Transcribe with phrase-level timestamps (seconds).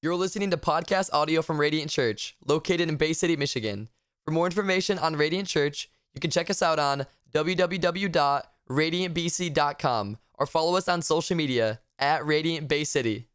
[0.00, 3.88] You're listening to podcast audio from Radiant Church, located in Bay City, Michigan.
[4.24, 10.76] For more information on Radiant Church, you can check us out on www.radiantbc.com or follow
[10.76, 13.26] us on social media at Radiant Bay City.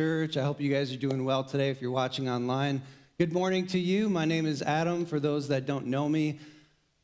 [0.00, 0.38] Church.
[0.38, 2.80] I hope you guys are doing well today if you're watching online.
[3.18, 4.08] Good morning to you.
[4.08, 6.40] My name is Adam, for those that don't know me.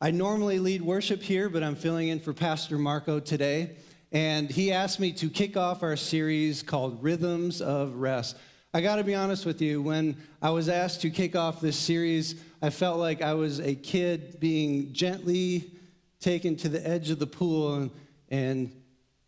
[0.00, 3.76] I normally lead worship here, but I'm filling in for Pastor Marco today.
[4.12, 8.38] And he asked me to kick off our series called Rhythms of Rest.
[8.72, 11.76] I got to be honest with you, when I was asked to kick off this
[11.76, 15.70] series, I felt like I was a kid being gently
[16.18, 17.90] taken to the edge of the pool and,
[18.30, 18.75] and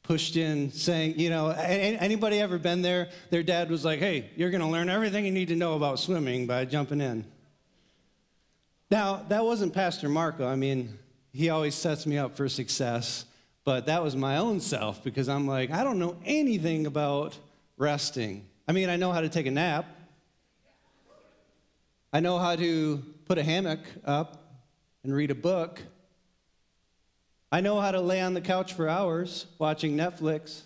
[0.08, 3.10] pushed in saying, you know, anybody ever been there?
[3.28, 5.98] Their dad was like, hey, you're going to learn everything you need to know about
[5.98, 7.26] swimming by jumping in.
[8.90, 10.48] Now, that wasn't Pastor Marco.
[10.48, 10.98] I mean,
[11.34, 13.26] he always sets me up for success,
[13.64, 17.36] but that was my own self because I'm like, I don't know anything about
[17.76, 18.46] resting.
[18.66, 19.84] I mean, I know how to take a nap,
[22.14, 24.62] I know how to put a hammock up
[25.04, 25.82] and read a book.
[27.50, 30.62] I know how to lay on the couch for hours watching Netflix.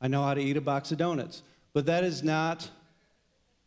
[0.00, 1.42] I know how to eat a box of donuts.
[1.72, 2.68] But that is not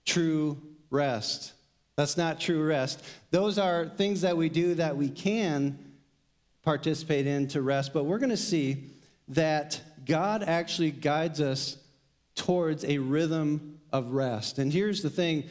[0.06, 0.58] true
[0.90, 1.54] rest.
[1.96, 3.04] That's not true rest.
[3.32, 5.78] Those are things that we do that we can
[6.64, 7.94] participate in to rest.
[7.94, 8.86] But we're going to see
[9.30, 11.78] that God actually guides us
[12.36, 14.60] towards a rhythm of rest.
[14.60, 15.44] And here's the thing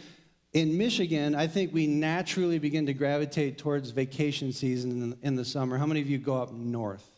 [0.58, 5.36] in Michigan, I think we naturally begin to gravitate towards vacation season in the, in
[5.36, 5.78] the, summer.
[5.78, 7.08] How many of you go up north?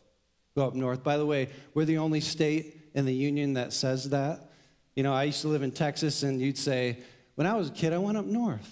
[0.55, 1.03] Go up north.
[1.03, 4.51] By the way, we're the only state in the union that says that.
[4.95, 6.99] You know, I used to live in Texas, and you'd say,
[7.34, 8.69] when I was a kid, I went up north.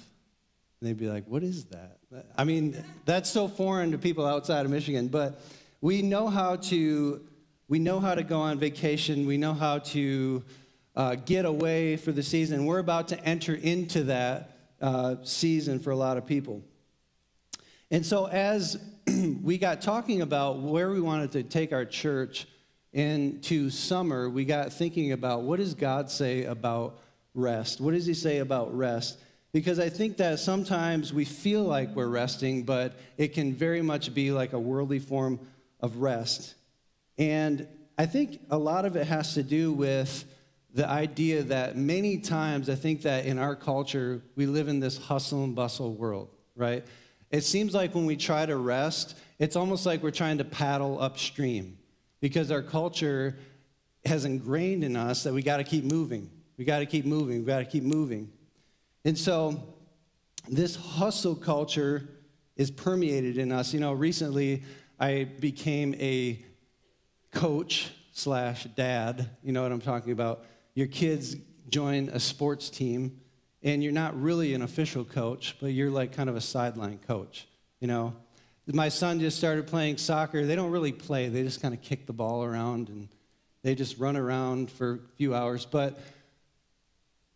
[0.81, 1.97] And they'd be like, what is that?
[2.37, 5.41] I mean, that's so foreign to people outside of Michigan, but
[5.81, 7.23] we know how to
[7.69, 9.27] we know how to go on vacation.
[9.27, 10.43] We know how to
[10.97, 12.65] uh, get away for the season.
[12.65, 16.63] We're about to enter into that uh, season for a lot of people.
[17.91, 18.79] And so, as
[19.43, 22.47] we got talking about where we wanted to take our church
[22.93, 27.01] into summer, we got thinking about what does God say about
[27.35, 27.81] rest?
[27.81, 29.19] What does He say about rest?
[29.53, 34.13] Because I think that sometimes we feel like we're resting, but it can very much
[34.13, 35.41] be like a worldly form
[35.81, 36.55] of rest.
[37.17, 40.25] And I think a lot of it has to do with
[40.79, 44.97] the idea that many times I think that in our culture, we live in this
[44.97, 46.87] hustle and bustle world, right?
[47.33, 51.03] It seems like when we try to rest, it's almost like we're trying to paddle
[51.03, 51.79] upstream
[52.21, 53.37] because our culture
[54.05, 56.31] has ingrained in us that we got to keep moving.
[56.57, 57.41] We got to keep moving.
[57.41, 58.31] We got to keep moving.
[59.05, 59.75] And so
[60.49, 62.09] this hustle culture
[62.55, 63.75] is permeated in us.
[63.75, 64.63] You know, recently
[65.01, 66.39] I became a
[67.33, 69.29] coach slash dad.
[69.43, 70.45] You know what I'm talking about?
[70.79, 71.35] Your kids
[71.69, 73.21] join a sports team
[73.65, 77.49] and you're not really an official coach, but you're like kind of a sideline coach,
[77.81, 78.15] you know?
[78.65, 80.47] My son just started playing soccer.
[80.47, 83.09] They don't really play, they just kind of kick the ball around and
[83.65, 85.67] they just run around for a few hours.
[85.67, 85.99] But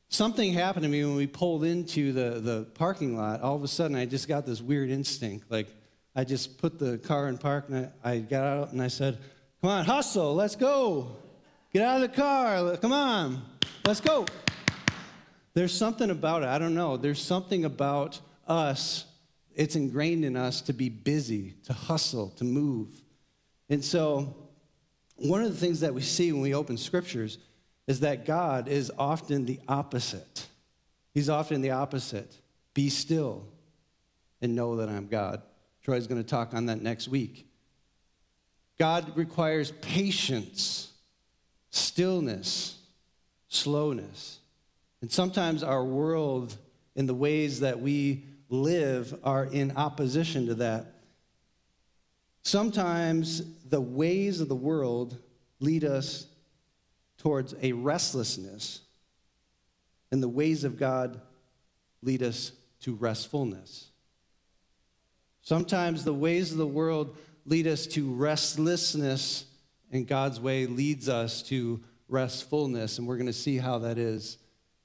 [0.08, 3.40] something happened to me when we pulled into the, the parking lot.
[3.40, 5.50] All of a sudden, I just got this weird instinct.
[5.50, 5.66] Like,
[6.14, 9.18] I just put the car in park and I, I got out and I said,
[9.62, 11.16] Come on, hustle, let's go.
[11.72, 12.76] Get out of the car.
[12.76, 13.42] Come on.
[13.86, 14.26] Let's go.
[15.54, 16.48] There's something about it.
[16.48, 16.98] I don't know.
[16.98, 19.06] There's something about us.
[19.54, 22.88] It's ingrained in us to be busy, to hustle, to move.
[23.70, 24.34] And so,
[25.16, 27.38] one of the things that we see when we open scriptures
[27.86, 30.46] is that God is often the opposite.
[31.14, 32.36] He's often the opposite.
[32.74, 33.46] Be still
[34.42, 35.42] and know that I'm God.
[35.82, 37.46] Troy's going to talk on that next week.
[38.78, 40.91] God requires patience
[41.72, 42.78] stillness,
[43.48, 44.38] slowness.
[45.00, 46.56] And sometimes our world
[46.94, 50.86] and the ways that we live are in opposition to that.
[52.42, 55.16] Sometimes the ways of the world
[55.58, 56.26] lead us
[57.18, 58.80] towards a restlessness,
[60.10, 61.20] and the ways of God
[62.02, 63.88] lead us to restfulness.
[65.40, 67.16] Sometimes the ways of the world
[67.46, 69.46] lead us to restlessness
[69.92, 74.38] and God's way leads us to restfulness, and we're going to see how that is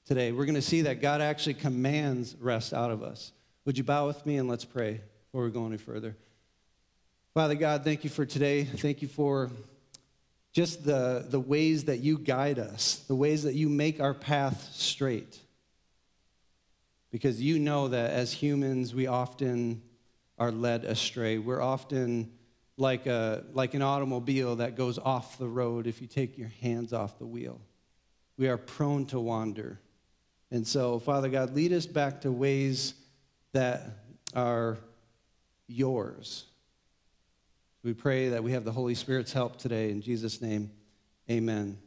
[0.04, 0.32] today.
[0.32, 3.32] We're going to see that God actually commands rest out of us.
[3.64, 6.16] Would you bow with me and let's pray before we go any further?
[7.34, 8.64] Father God, thank you for today.
[8.64, 9.50] Thank you for
[10.52, 14.70] just the, the ways that you guide us, the ways that you make our path
[14.72, 15.38] straight.
[17.10, 19.82] Because you know that as humans, we often
[20.38, 21.38] are led astray.
[21.38, 22.32] We're often
[22.78, 26.92] like, a, like an automobile that goes off the road if you take your hands
[26.92, 27.60] off the wheel.
[28.38, 29.80] We are prone to wander.
[30.52, 32.94] And so, Father God, lead us back to ways
[33.52, 33.82] that
[34.32, 34.78] are
[35.66, 36.44] yours.
[37.82, 39.90] We pray that we have the Holy Spirit's help today.
[39.90, 40.70] In Jesus' name,
[41.28, 41.78] amen.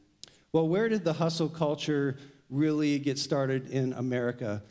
[0.52, 2.18] Well, where did the hustle culture
[2.50, 4.62] really get started in America?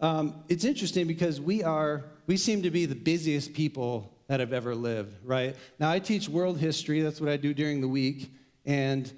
[0.00, 4.52] Um, it's interesting because we are, we seem to be the busiest people that have
[4.52, 5.54] ever lived, right?
[5.78, 8.32] Now, I teach world history, that's what I do during the week.
[8.64, 9.10] And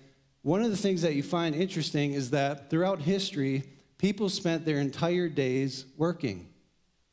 [0.42, 3.64] one of the things that you find interesting is that throughout history,
[3.96, 6.48] people spent their entire days working.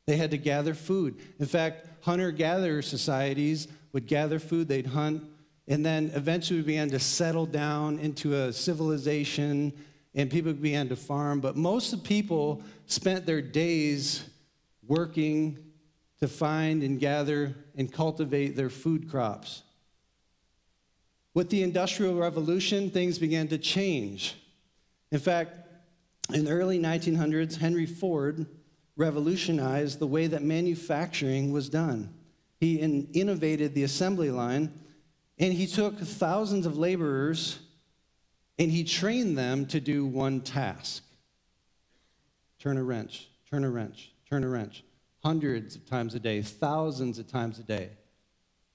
[0.05, 1.19] They had to gather food.
[1.39, 5.23] In fact, hunter gatherer societies would gather food, they'd hunt,
[5.67, 9.73] and then eventually began to settle down into a civilization
[10.13, 11.41] and people began to farm.
[11.41, 14.23] But most of the people spent their days
[14.87, 15.57] working
[16.19, 19.63] to find and gather and cultivate their food crops.
[21.33, 24.35] With the Industrial Revolution, things began to change.
[25.11, 25.51] In fact,
[26.33, 28.45] in the early 1900s, Henry Ford
[28.95, 32.13] revolutionized the way that manufacturing was done.
[32.59, 34.71] He in- innovated the assembly line,
[35.37, 37.59] and he took thousands of laborers
[38.57, 41.03] and he trained them to do one task
[42.57, 44.83] turn a wrench, turn a wrench, turn a wrench,
[45.25, 47.89] hundreds of times a day, thousands of times a day.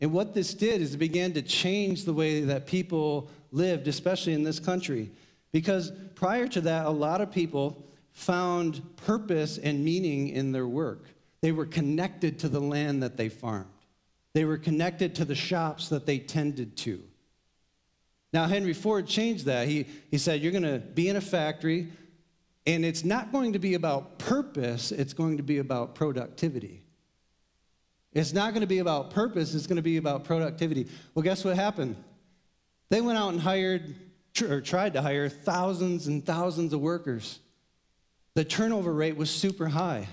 [0.00, 4.32] And what this did is it began to change the way that people lived, especially
[4.32, 5.12] in this country.
[5.52, 11.05] Because prior to that, a lot of people found purpose and meaning in their work.
[11.41, 13.67] They were connected to the land that they farmed,
[14.32, 17.00] they were connected to the shops that they tended to.
[18.32, 19.69] Now, Henry Ford changed that.
[19.69, 21.93] He, he said, You're going to be in a factory,
[22.66, 26.82] and it's not going to be about purpose, it's going to be about productivity.
[28.12, 30.88] It's not going to be about purpose, it's going to be about productivity.
[31.14, 31.96] Well, guess what happened?
[32.88, 33.94] They went out and hired,
[34.42, 37.38] or tried to hire, thousands and thousands of workers.
[38.34, 40.08] The turnover rate was super high.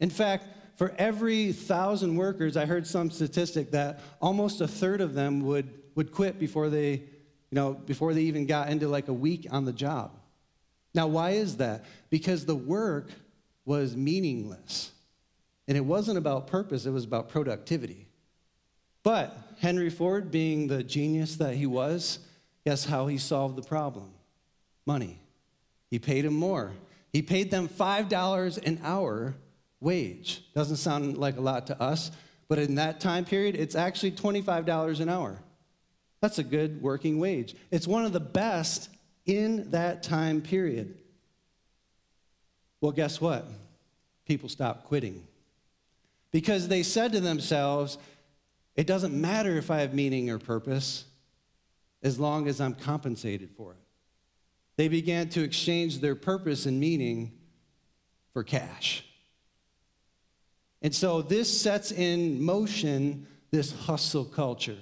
[0.00, 0.46] In fact,
[0.76, 5.72] for every thousand workers, I heard some statistic that almost a third of them would,
[5.94, 9.64] would quit before they, you know, before they even got into like a week on
[9.64, 10.17] the job.
[10.98, 11.84] Now, why is that?
[12.10, 13.12] Because the work
[13.64, 14.90] was meaningless.
[15.68, 18.08] And it wasn't about purpose, it was about productivity.
[19.04, 22.18] But Henry Ford, being the genius that he was,
[22.66, 24.10] guess how he solved the problem?
[24.86, 25.20] Money.
[25.88, 26.72] He paid him more.
[27.12, 29.36] He paid them $5 an hour
[29.78, 30.42] wage.
[30.52, 32.10] Doesn't sound like a lot to us,
[32.48, 35.38] but in that time period, it's actually $25 an hour.
[36.20, 37.54] That's a good working wage.
[37.70, 38.88] It's one of the best
[39.28, 40.98] in that time period.
[42.80, 43.46] Well, guess what?
[44.26, 45.22] People stopped quitting
[46.32, 47.98] because they said to themselves,
[48.74, 51.04] it doesn't matter if I have meaning or purpose
[52.02, 53.78] as long as I'm compensated for it.
[54.76, 57.32] They began to exchange their purpose and meaning
[58.32, 59.04] for cash.
[60.80, 64.78] And so this sets in motion this hustle culture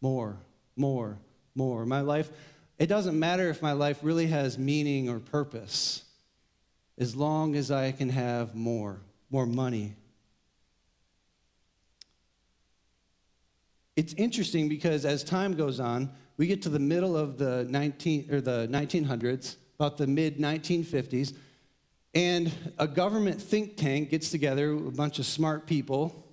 [0.00, 0.36] more,
[0.76, 1.18] more,
[1.54, 1.86] more.
[1.86, 2.30] My life
[2.78, 6.04] it doesn't matter if my life really has meaning or purpose,
[6.96, 9.94] as long as I can have more, more money.
[13.96, 18.32] It's interesting because as time goes on, we get to the middle of the 19
[18.32, 21.34] or the 1900s, about the mid 1950s,
[22.14, 26.24] and a government think tank gets together, a bunch of smart people,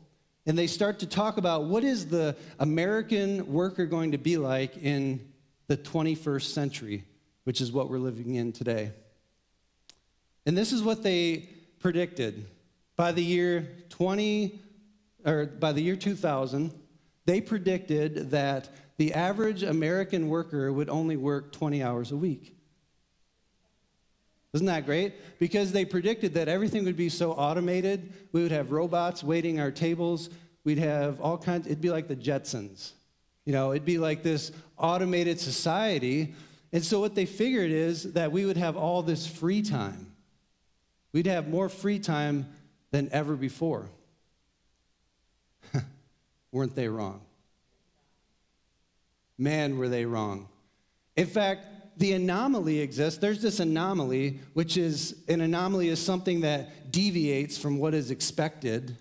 [0.46, 4.78] and they start to talk about what is the American worker going to be like
[4.78, 5.20] in
[5.68, 7.04] the 21st century,
[7.44, 8.92] which is what we're living in today.
[10.46, 12.46] And this is what they predicted.
[12.96, 14.62] By the year 20
[15.26, 16.72] or by the year 2000,
[17.26, 22.56] they predicted that the average American worker would only work 20 hours a week.
[24.54, 25.38] Isn't that great?
[25.38, 28.14] Because they predicted that everything would be so automated.
[28.32, 30.30] We would have robots waiting our tables.
[30.64, 32.94] We'd have all kinds, it'd be like the Jetsons.
[33.44, 36.34] You know, it'd be like this automated society.
[36.72, 40.12] And so what they figured is that we would have all this free time.
[41.14, 42.48] We'd have more free time
[42.92, 43.90] than ever before.
[46.52, 47.22] Weren't they wrong?
[49.38, 50.48] Man, were they wrong.
[51.16, 51.68] In fact,
[51.98, 53.20] the anomaly exists.
[53.20, 58.98] There's this anomaly, which is an anomaly is something that deviates from what is expected.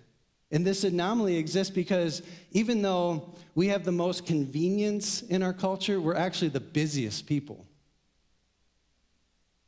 [0.51, 2.21] And this anomaly exists because
[2.51, 7.65] even though we have the most convenience in our culture, we're actually the busiest people.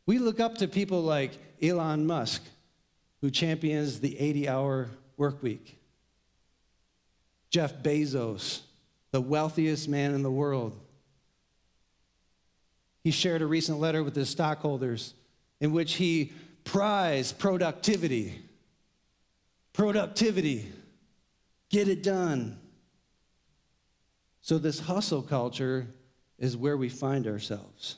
[0.06, 1.32] We look up to people like
[1.62, 2.44] Elon Musk,
[3.22, 5.80] who champions the 80 hour work week,
[7.50, 8.62] Jeff Bezos,
[9.12, 10.80] the wealthiest man in the world.
[13.04, 15.14] He shared a recent letter with his stockholders
[15.60, 18.42] in which he prized productivity.
[19.78, 20.66] Productivity.
[21.70, 22.60] Get it done.
[24.42, 25.86] So, this hustle culture
[26.40, 27.98] is where we find ourselves.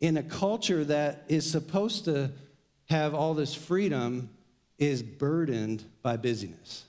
[0.00, 2.30] In a culture that is supposed to
[2.88, 4.30] have all this freedom,
[4.78, 6.84] is burdened by busyness.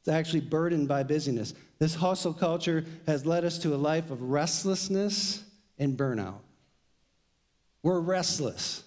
[0.00, 1.54] It's actually burdened by busyness.
[1.78, 5.42] This hustle culture has led us to a life of restlessness
[5.78, 6.40] and burnout.
[7.82, 8.82] We're restless.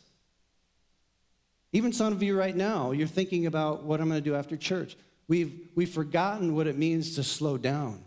[1.73, 4.57] Even some of you right now, you're thinking about what I'm going to do after
[4.57, 4.97] church.
[5.27, 8.03] We've, we've forgotten what it means to slow down.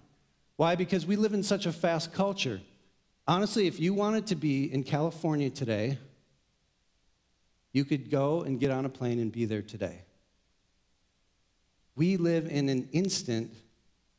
[0.57, 0.75] Why?
[0.75, 2.61] Because we live in such a fast culture.
[3.27, 5.99] Honestly, if you wanted to be in California today,
[7.73, 10.03] you could go and get on a plane and be there today.
[11.97, 13.53] We live in an instant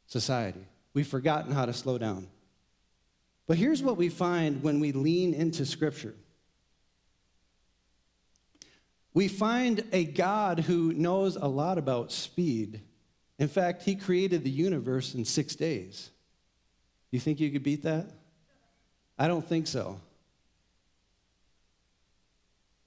[0.07, 0.65] society.
[0.93, 2.27] We've forgotten how to slow down.
[3.47, 6.15] But here's what we find when we lean into Scripture
[9.15, 12.81] we find a God who knows a lot about speed.
[13.39, 16.11] In fact, he created the universe in six days.
[17.11, 18.11] You think you could beat that?
[19.17, 20.01] I don't think so.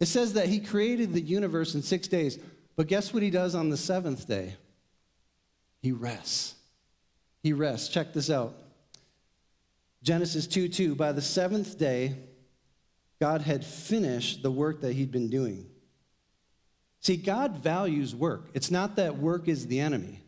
[0.01, 2.39] It says that he created the universe in six days,
[2.77, 4.55] but guess what he does on the seventh day?
[5.81, 6.57] He rests.
[7.43, 7.89] He rests.
[7.89, 8.55] Check this out.
[10.03, 10.95] Genesis 2 2.
[10.95, 12.17] By the seventh day,
[13.19, 15.67] God had finished the work that he'd been doing.
[17.09, 18.51] See, God values work.
[18.53, 20.21] It's not that work is the enemy.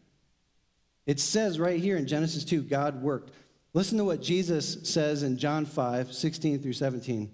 [1.04, 3.34] It says right here in Genesis 2, God worked.
[3.74, 7.30] Listen to what Jesus says in John 5, 16 through 17.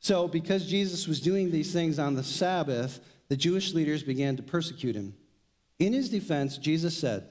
[0.00, 4.42] So, because Jesus was doing these things on the Sabbath, the Jewish leaders began to
[4.42, 5.14] persecute him.
[5.78, 7.28] In his defense, Jesus said,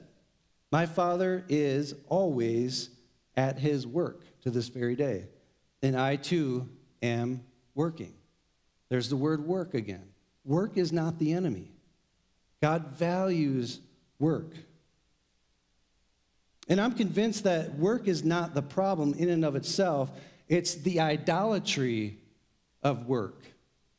[0.72, 2.88] My Father is always
[3.36, 5.26] at his work to this very day,
[5.82, 6.70] and I too
[7.02, 8.14] am working.
[8.88, 10.14] There's the word work again.
[10.46, 11.72] Work is not the enemy.
[12.62, 13.80] God values
[14.18, 14.54] work.
[16.68, 20.10] And I'm convinced that work is not the problem in and of itself,
[20.48, 22.18] it's the idolatry
[22.82, 23.42] of work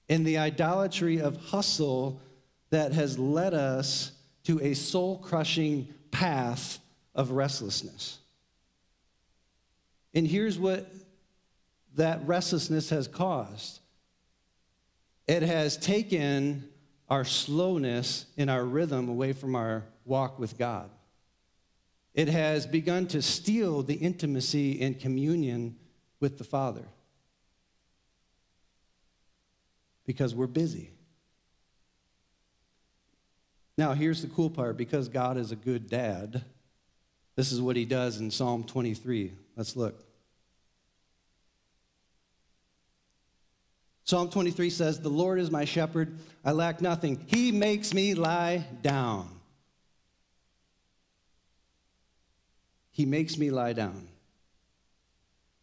[0.10, 2.22] and the idolatry of hustle
[2.70, 4.12] that has led us
[4.46, 6.80] to a soul crushing path
[7.14, 8.20] of restlessness.
[10.14, 10.90] And here's what
[11.96, 13.82] that restlessness has caused
[15.28, 16.70] it has taken
[17.10, 20.90] our slowness and our rhythm away from our walk with God.
[22.14, 25.78] It has begun to steal the intimacy and communion
[26.20, 26.86] with the Father
[30.06, 30.90] because we're busy.
[33.78, 36.44] Now, here's the cool part because God is a good dad,
[37.36, 39.32] this is what he does in Psalm 23.
[39.56, 40.07] Let's look.
[44.08, 47.26] Psalm 23 says, The Lord is my shepherd, I lack nothing.
[47.28, 49.28] He makes me lie down.
[52.92, 54.08] He makes me lie down.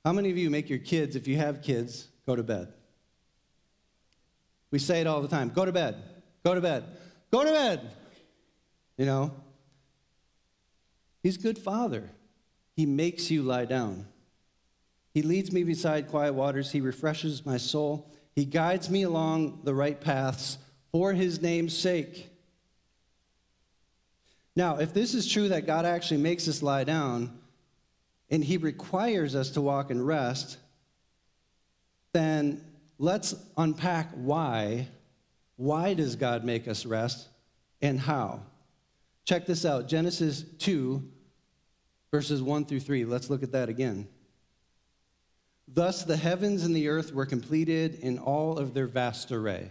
[0.05, 2.69] How many of you make your kids, if you have kids, go to bed?
[4.71, 5.97] We say it all the time go to bed,
[6.45, 6.85] go to bed,
[7.31, 7.91] go to bed.
[8.99, 9.33] You know?
[11.23, 12.11] He's good father.
[12.77, 14.07] He makes you lie down.
[15.15, 16.73] He leads me beside quiet waters.
[16.73, 18.11] He refreshes my soul.
[18.35, 20.59] He guides me along the right paths
[20.91, 22.31] for his name's sake.
[24.57, 27.39] Now, if this is true that God actually makes us lie down
[28.31, 30.59] and he requires us to walk and rest,
[32.13, 32.65] then
[32.99, 34.89] let's unpack why.
[35.57, 37.29] Why does God make us rest
[37.83, 38.41] and how?
[39.25, 41.03] Check this out Genesis 2,
[42.11, 43.05] verses 1 through 3.
[43.05, 44.09] Let's look at that again.
[45.67, 49.71] Thus the heavens and the earth were completed in all of their vast array.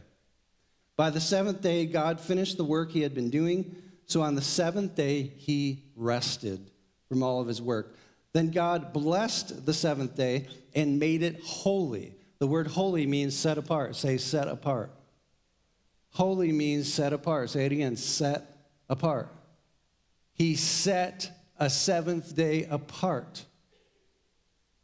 [0.96, 3.76] By the seventh day, God finished the work he had been doing.
[4.06, 6.70] So on the seventh day, he rested
[7.08, 7.96] from all of his work.
[8.34, 12.16] Then God blessed the seventh day and made it holy.
[12.40, 13.96] The word holy means set apart.
[13.96, 14.92] Say set apart.
[16.10, 17.52] Holy means set apart.
[17.52, 19.30] Say it again set apart.
[20.34, 23.46] He set a seventh day apart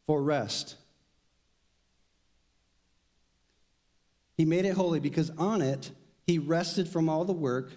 [0.05, 0.75] for rest.
[4.39, 5.91] He made it holy because on it
[6.25, 7.73] he rested from all the work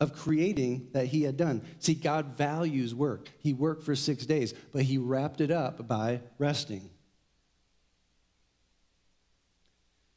[0.00, 1.62] of creating that he had done.
[1.78, 3.28] See, God values work.
[3.38, 6.90] He worked for six days, but he wrapped it up by resting.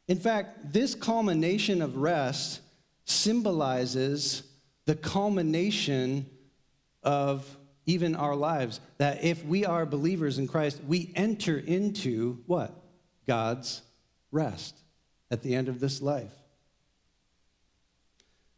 [0.08, 2.62] In fact, this culmination of rest
[3.06, 4.42] symbolizes
[4.86, 6.26] the culmination
[7.04, 7.46] of
[7.86, 8.80] even our lives.
[8.98, 12.76] That if we are believers in Christ, we enter into what?
[13.28, 13.84] God's
[14.32, 14.83] rest
[15.34, 16.32] at the end of this life.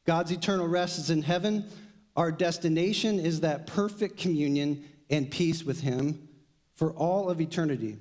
[0.05, 1.65] God's eternal rest is in heaven.
[2.17, 6.27] Our destination is that perfect communion and peace with Him
[6.75, 7.98] for all of eternity.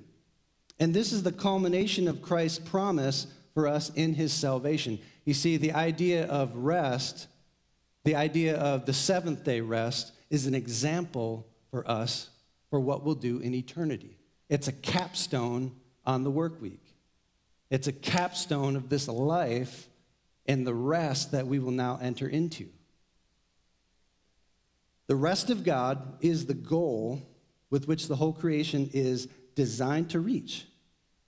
[0.77, 4.99] And this is the culmination of Christ's promise for us in His salvation.
[5.23, 7.27] You see, the idea of rest,
[8.03, 12.29] the idea of the seventh day rest, is an example for us
[12.69, 14.17] for what we'll do in eternity.
[14.49, 15.71] It's a capstone
[16.05, 16.84] on the work week.
[17.69, 19.89] It's a capstone of this life
[20.45, 22.69] and the rest that we will now enter into.
[25.07, 27.21] The rest of God is the goal
[27.69, 30.65] with which the whole creation is designed to reach.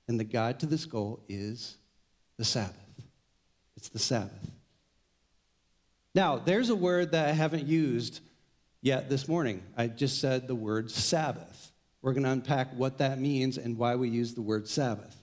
[0.08, 1.78] And the guide to this goal is
[2.38, 2.76] the Sabbath.
[3.76, 4.52] It's the Sabbath.
[6.16, 8.22] Now, there's a word that I haven't used
[8.82, 9.64] yet this morning.
[9.76, 11.72] I just said the word Sabbath.
[12.02, 15.17] We're going to unpack what that means and why we use the word Sabbath.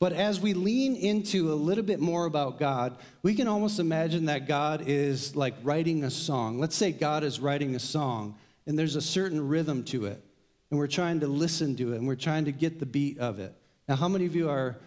[0.00, 4.24] But as we lean into a little bit more about God, we can almost imagine
[4.24, 6.58] that God is like writing a song.
[6.58, 8.34] Let's say God is writing a song,
[8.66, 10.24] and there's a certain rhythm to it,
[10.70, 13.40] and we're trying to listen to it, and we're trying to get the beat of
[13.40, 13.54] it.
[13.88, 14.78] Now, how many of you are,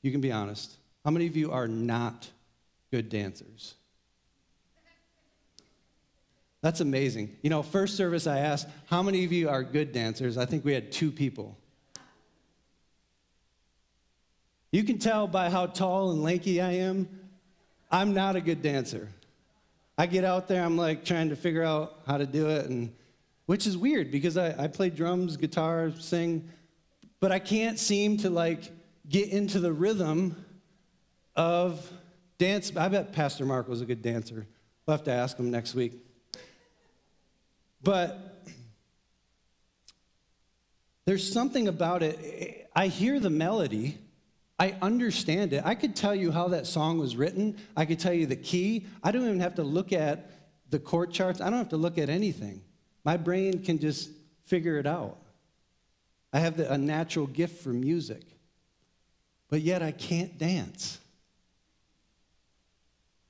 [0.00, 0.72] you can be honest,
[1.04, 2.30] how many of you are not
[2.90, 3.74] good dancers?
[6.62, 7.36] That's amazing.
[7.42, 10.38] You know, first service I asked, how many of you are good dancers?
[10.38, 11.58] I think we had two people.
[14.74, 17.08] You can tell by how tall and lanky I am,
[17.92, 19.08] I'm not a good dancer.
[19.96, 22.92] I get out there, I'm like trying to figure out how to do it, and
[23.46, 26.50] which is weird because I, I play drums, guitar, sing,
[27.20, 28.64] but I can't seem to like
[29.08, 30.44] get into the rhythm
[31.36, 31.88] of
[32.38, 32.76] dance.
[32.76, 34.44] I bet Pastor Mark was a good dancer.
[34.86, 35.92] We'll have to ask him next week.
[37.80, 38.44] But
[41.04, 42.68] there's something about it.
[42.74, 43.98] I hear the melody,
[44.58, 45.62] I understand it.
[45.64, 47.56] I could tell you how that song was written.
[47.76, 48.86] I could tell you the key.
[49.02, 50.30] I don't even have to look at
[50.70, 51.40] the chord charts.
[51.40, 52.62] I don't have to look at anything.
[53.04, 54.10] My brain can just
[54.44, 55.18] figure it out.
[56.32, 58.22] I have the, a natural gift for music,
[59.50, 60.98] but yet I can't dance.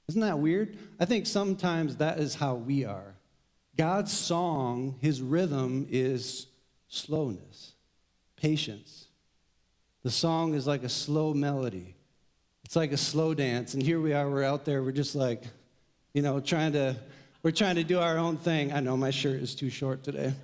[0.09, 0.77] Isn't that weird?
[1.01, 3.15] I think sometimes that is how we are.
[3.77, 6.47] God's song, his rhythm is
[6.89, 7.73] slowness,
[8.37, 9.04] patience
[10.05, 11.97] the song is like a slow melody.
[12.65, 13.75] It's like a slow dance.
[13.75, 15.43] And here we are, we're out there, we're just like,
[16.13, 16.95] you know, trying to,
[17.43, 18.73] we're trying to do our own thing.
[18.73, 20.35] I know my shirt is too short today.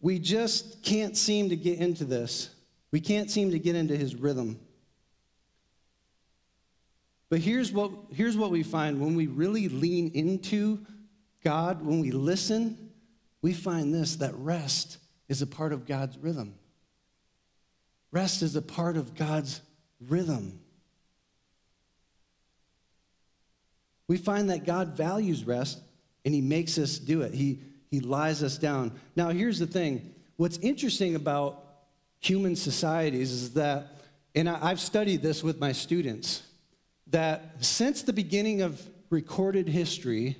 [0.00, 2.50] we just can't seem to get into this.
[2.90, 4.58] We can't seem to get into his rhythm.
[7.30, 10.84] But here's what, here's what we find when we really lean into
[11.44, 12.83] God, when we listen,
[13.44, 14.96] we find this that rest
[15.28, 16.54] is a part of God's rhythm.
[18.10, 19.60] Rest is a part of God's
[20.00, 20.60] rhythm.
[24.08, 25.78] We find that God values rest
[26.24, 27.34] and He makes us do it.
[27.34, 28.92] He, he lies us down.
[29.14, 31.62] Now, here's the thing what's interesting about
[32.20, 33.88] human societies is that,
[34.34, 36.44] and I, I've studied this with my students,
[37.08, 38.80] that since the beginning of
[39.10, 40.38] recorded history,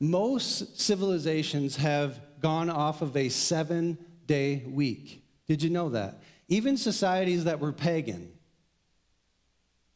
[0.00, 5.24] most civilizations have gone off of a seven day week.
[5.46, 6.22] Did you know that?
[6.48, 8.30] Even societies that were pagan,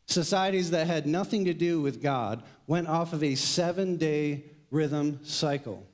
[0.07, 5.21] societies that had nothing to do with God, went off of a seven day rhythm
[5.23, 5.87] cycle.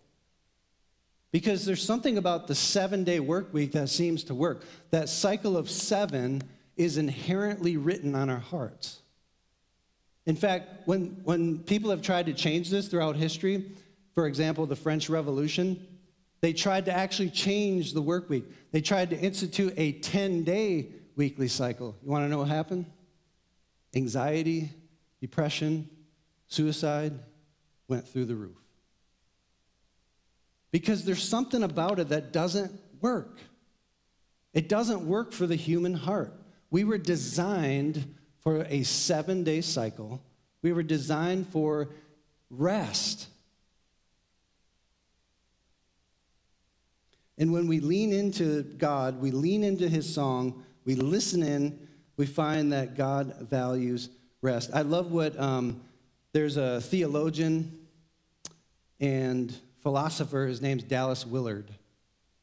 [1.31, 4.65] Because there's something about the seven day work week that seems to work.
[4.91, 6.43] That cycle of seven
[6.77, 9.01] is inherently written on our hearts.
[10.25, 13.73] In fact, when, when people have tried to change this throughout history,
[14.19, 15.87] for example, the French Revolution,
[16.41, 18.47] they tried to actually change the work week.
[18.73, 21.95] They tried to institute a 10 day weekly cycle.
[22.03, 22.87] You want to know what happened?
[23.95, 24.71] Anxiety,
[25.21, 25.89] depression,
[26.49, 27.13] suicide
[27.87, 28.57] went through the roof.
[30.73, 33.39] Because there's something about it that doesn't work.
[34.53, 36.35] It doesn't work for the human heart.
[36.73, 40.21] We were designed for a seven day cycle,
[40.61, 41.91] we were designed for
[42.51, 43.29] rest.
[47.39, 52.27] And when we lean into God, we lean into his song, we listen in, we
[52.27, 54.11] find that God values
[54.43, 54.71] rest.
[54.75, 55.81] I love what um,
[56.33, 57.87] there's a theologian
[59.01, 61.71] and philosopher, his name's Dallas Willard.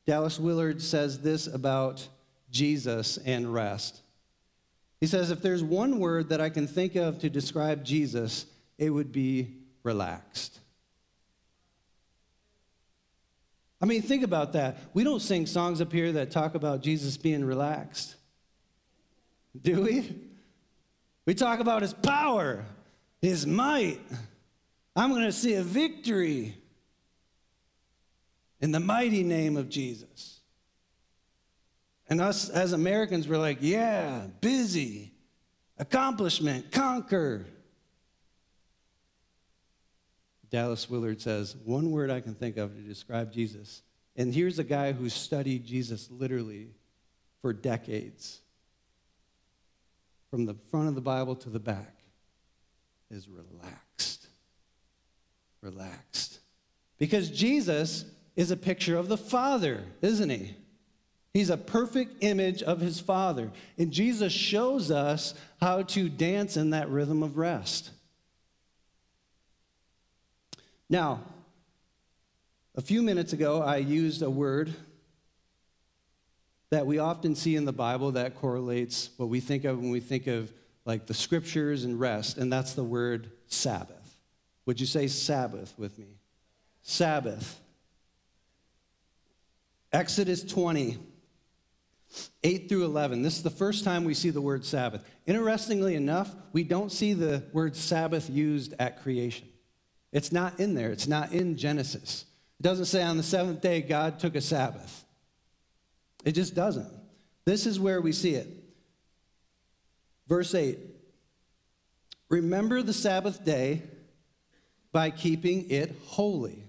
[0.08, 2.08] Dallas Willard says this about
[2.50, 4.02] Jesus and rest.
[5.02, 8.46] He says, if there's one word that I can think of to describe Jesus,
[8.78, 10.60] it would be relaxed.
[13.82, 14.78] I mean, think about that.
[14.94, 18.16] We don't sing songs up here that talk about Jesus being relaxed.
[19.62, 20.16] Do we?
[21.26, 22.66] We talk about his power,
[23.22, 24.00] his might.
[24.96, 26.56] I'm going to see a victory
[28.62, 30.40] in the mighty name of Jesus.
[32.08, 35.12] And us as Americans, we're like, yeah, busy,
[35.78, 37.46] accomplishment, conquer.
[40.56, 43.82] Dallas Willard says, one word I can think of to describe Jesus.
[44.16, 46.70] And here's a guy who studied Jesus literally
[47.42, 48.40] for decades.
[50.32, 51.98] From the front of the Bible to the back
[53.12, 54.28] is relaxed.
[55.62, 56.40] Relaxed.
[57.00, 58.06] Because Jesus
[58.38, 60.56] is a picture of the Father, isn't he?
[61.34, 63.52] He's a perfect image of his Father.
[63.78, 67.92] And Jesus shows us how to dance in that rhythm of rest.
[70.90, 71.22] Now,
[72.76, 74.74] a few minutes ago, I used a word
[76.70, 80.00] that we often see in the Bible that correlates what we think of when we
[80.00, 80.52] think of
[80.86, 84.18] like the scriptures and rest, and that's the word Sabbath.
[84.66, 86.20] Would you say Sabbath with me?
[86.82, 87.60] Sabbath.
[89.92, 90.98] Exodus 20,
[92.44, 93.22] 8 through 11.
[93.22, 95.04] This is the first time we see the word Sabbath.
[95.26, 99.48] Interestingly enough, we don't see the word Sabbath used at creation.
[100.12, 102.26] It's not in there, it's not in Genesis.
[102.60, 105.04] It doesn't say on the seventh day God took a Sabbath.
[106.24, 106.90] It just doesn't.
[107.46, 108.48] This is where we see it.
[110.28, 110.80] Verse 8
[112.30, 113.84] Remember the Sabbath day
[114.92, 116.64] by keeping it holy.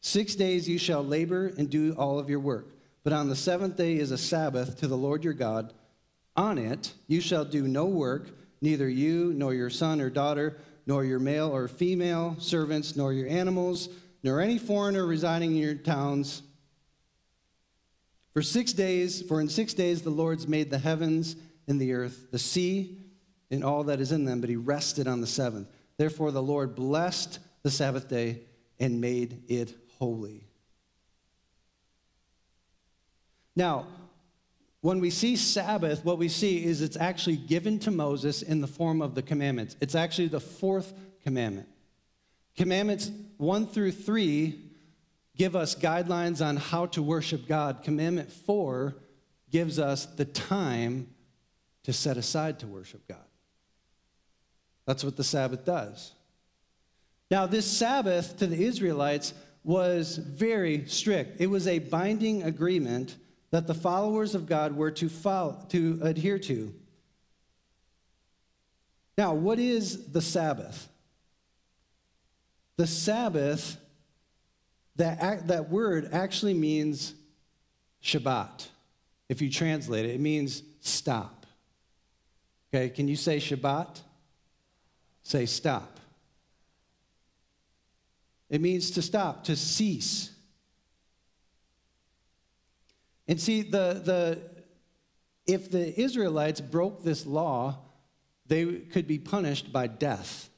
[0.00, 2.68] Six days you shall labor and do all of your work.
[3.04, 5.72] But on the seventh day is a Sabbath to the Lord your God.
[6.36, 8.28] On it you shall do no work,
[8.60, 13.28] neither you, nor your son or daughter, nor your male or female servants, nor your
[13.28, 13.88] animals,
[14.22, 16.42] nor any foreigner residing in your towns.
[18.32, 22.30] For six days, for in six days the Lord's made the heavens and the earth,
[22.30, 22.98] the sea,
[23.50, 25.68] and all that is in them, but he rested on the seventh.
[25.96, 28.42] Therefore the Lord blessed the Sabbath day
[28.78, 30.46] and made it holy.
[33.54, 33.86] Now,
[34.86, 38.68] when we see Sabbath, what we see is it's actually given to Moses in the
[38.68, 39.74] form of the commandments.
[39.80, 40.94] It's actually the fourth
[41.24, 41.66] commandment.
[42.56, 44.60] Commandments one through three
[45.34, 47.82] give us guidelines on how to worship God.
[47.82, 48.94] Commandment four
[49.50, 51.08] gives us the time
[51.82, 53.18] to set aside to worship God.
[54.84, 56.12] That's what the Sabbath does.
[57.28, 61.40] Now, this Sabbath to the Israelites was very strict.
[61.40, 63.16] It was a binding agreement
[63.50, 66.74] that the followers of God were to, follow, to adhere to.
[69.16, 70.88] Now, what is the Sabbath?
[72.76, 73.78] The Sabbath,
[74.96, 77.14] that, that word actually means
[78.02, 78.68] Shabbat.
[79.28, 81.46] If you translate it, it means stop.
[82.72, 84.00] Okay, can you say Shabbat?
[85.22, 85.98] Say stop.
[88.48, 90.30] It means to stop, to cease.
[93.28, 94.40] And see, the, the,
[95.46, 97.78] if the Israelites broke this law,
[98.46, 100.48] they could be punished by death.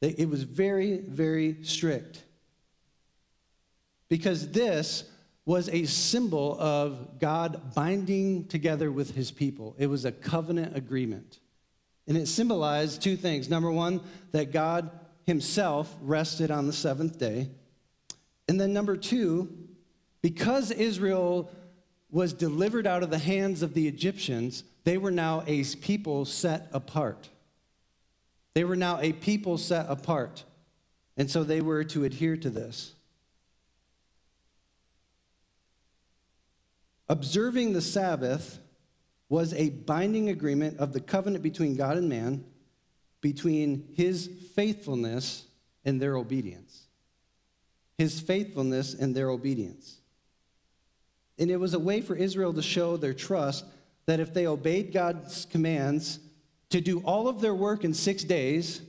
[0.00, 2.24] It was very, very strict.
[4.08, 5.04] Because this
[5.44, 9.74] was a symbol of God binding together with his people.
[9.78, 11.38] It was a covenant agreement.
[12.06, 13.48] And it symbolized two things.
[13.48, 14.00] Number one,
[14.32, 14.90] that God
[15.24, 17.48] himself rested on the seventh day.
[18.48, 19.61] And then number two,
[20.22, 21.50] because Israel
[22.10, 26.68] was delivered out of the hands of the Egyptians, they were now a people set
[26.72, 27.28] apart.
[28.54, 30.44] They were now a people set apart.
[31.16, 32.94] And so they were to adhere to this.
[37.08, 38.58] Observing the Sabbath
[39.28, 42.44] was a binding agreement of the covenant between God and man,
[43.20, 45.46] between his faithfulness
[45.84, 46.86] and their obedience.
[47.96, 50.01] His faithfulness and their obedience.
[51.42, 53.64] And it was a way for Israel to show their trust
[54.06, 56.20] that if they obeyed God's commands
[56.70, 58.80] to do all of their work in six days,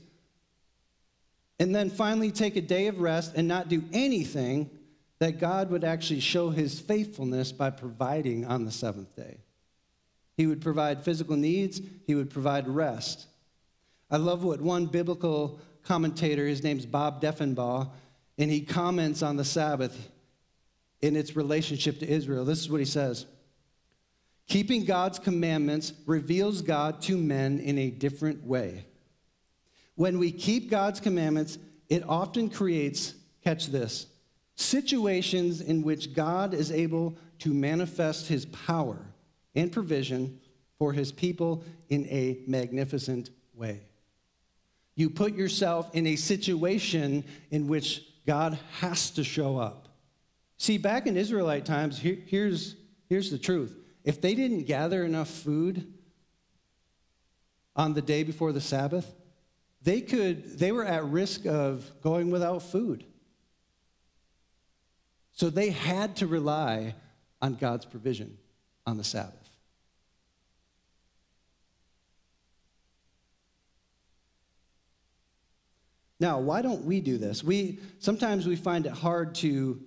[1.58, 4.70] and then finally take a day of rest and not do anything,
[5.18, 9.38] that God would actually show his faithfulness by providing on the seventh day.
[10.36, 13.26] He would provide physical needs, he would provide rest.
[14.12, 17.90] I love what one biblical commentator, his name's Bob Deffinbaugh,
[18.38, 20.08] and he comments on the Sabbath
[21.04, 22.46] in its relationship to Israel.
[22.46, 23.26] This is what he says
[24.48, 28.86] Keeping God's commandments reveals God to men in a different way.
[29.96, 34.06] When we keep God's commandments, it often creates, catch this,
[34.56, 38.98] situations in which God is able to manifest his power
[39.54, 40.40] and provision
[40.78, 43.82] for his people in a magnificent way.
[44.96, 49.83] You put yourself in a situation in which God has to show up.
[50.56, 52.76] See, back in Israelite times, here, here's,
[53.08, 53.76] here's the truth.
[54.04, 55.92] If they didn't gather enough food
[57.76, 59.12] on the day before the Sabbath,
[59.82, 63.04] they could they were at risk of going without food.
[65.32, 66.94] So they had to rely
[67.42, 68.38] on God's provision
[68.86, 69.40] on the Sabbath.
[76.20, 77.44] Now, why don't we do this?
[77.44, 79.82] We sometimes we find it hard to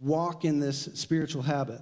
[0.00, 1.80] walk in this spiritual habit.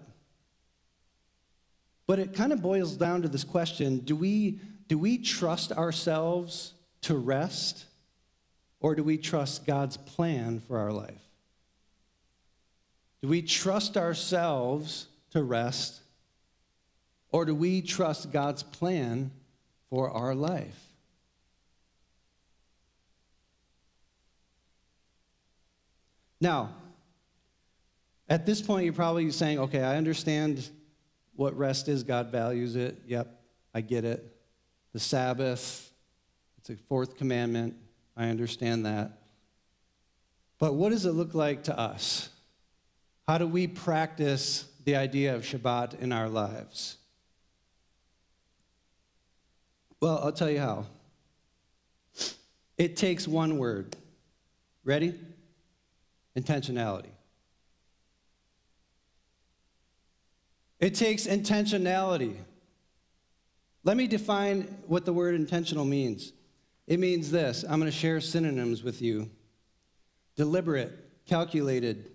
[2.07, 6.73] But it kind of boils down to this question, do we do we trust ourselves
[7.03, 7.85] to rest
[8.81, 11.21] or do we trust God's plan for our life?
[13.21, 16.01] Do we trust ourselves to rest
[17.31, 19.31] or do we trust God's plan
[19.91, 20.89] for our life?
[26.41, 26.71] Now,
[28.29, 30.69] at this point, you're probably saying, okay, I understand
[31.35, 32.03] what rest is.
[32.03, 33.01] God values it.
[33.07, 33.29] Yep,
[33.75, 34.37] I get it.
[34.93, 35.91] The Sabbath,
[36.59, 37.75] it's a fourth commandment.
[38.17, 39.13] I understand that.
[40.59, 42.31] But what does it look like to us?
[43.27, 46.97] How do we practice the idea of Shabbat in our lives?
[50.01, 50.87] Well, I'll tell you how.
[52.77, 53.97] It takes one word.
[54.85, 55.15] Ready?
[56.39, 57.11] intentionality.
[60.81, 62.37] It takes intentionality.
[63.85, 66.33] Let me define what the word intentional means.
[66.87, 69.31] It means this I'm going to share synonyms with you
[70.37, 70.93] deliberate,
[71.27, 72.11] calculated,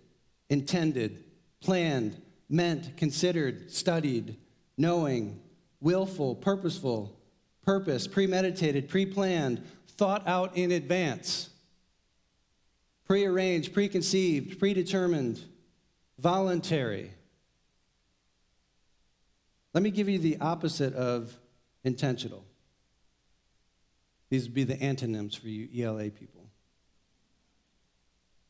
[0.50, 1.24] intended,
[1.62, 4.38] planned, meant, considered, studied,
[4.78, 5.42] knowing,
[5.82, 7.20] willful, purposeful,
[7.64, 11.50] purpose, premeditated, pre planned, thought out in advance
[13.06, 15.40] prearranged, preconceived, predetermined,
[16.18, 17.12] voluntary.
[19.74, 21.38] Let me give you the opposite of
[21.84, 22.46] intentional.
[24.30, 26.42] These would be the antonyms for you ELA people.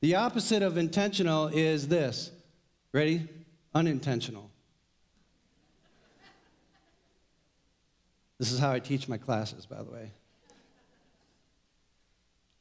[0.02, 2.32] The opposite of intentional is this.
[2.92, 3.28] Ready?
[3.74, 4.50] Unintentional.
[8.38, 10.12] This is how I teach my classes, by the way.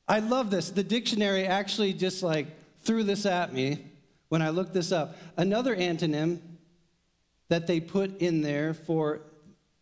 [0.06, 0.70] I love this.
[0.70, 2.46] The dictionary actually just like
[2.82, 3.86] threw this at me
[4.28, 5.16] when I looked this up.
[5.36, 6.38] Another antonym
[7.52, 9.20] that they put in there for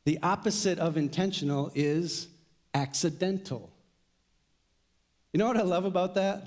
[0.04, 2.26] the opposite of intentional is
[2.74, 3.70] accidental.
[5.32, 6.42] You know what I love about that?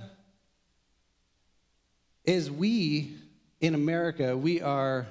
[2.25, 3.15] Is we
[3.61, 5.07] in America, we are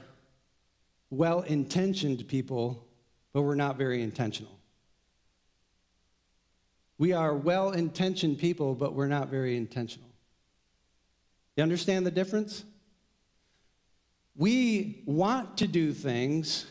[1.08, 2.86] well intentioned people,
[3.32, 4.52] but we're not very intentional.
[6.98, 10.10] We are well intentioned people, but we're not very intentional.
[11.56, 12.64] You understand the difference?
[14.36, 16.66] We want to do things,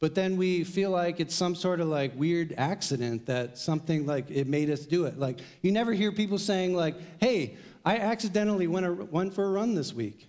[0.00, 4.30] but then we feel like it's some sort of like weird accident that something like
[4.30, 5.18] it made us do it.
[5.18, 9.50] Like you never hear people saying like, "Hey, I accidentally went, a, went for a
[9.50, 10.28] run this week."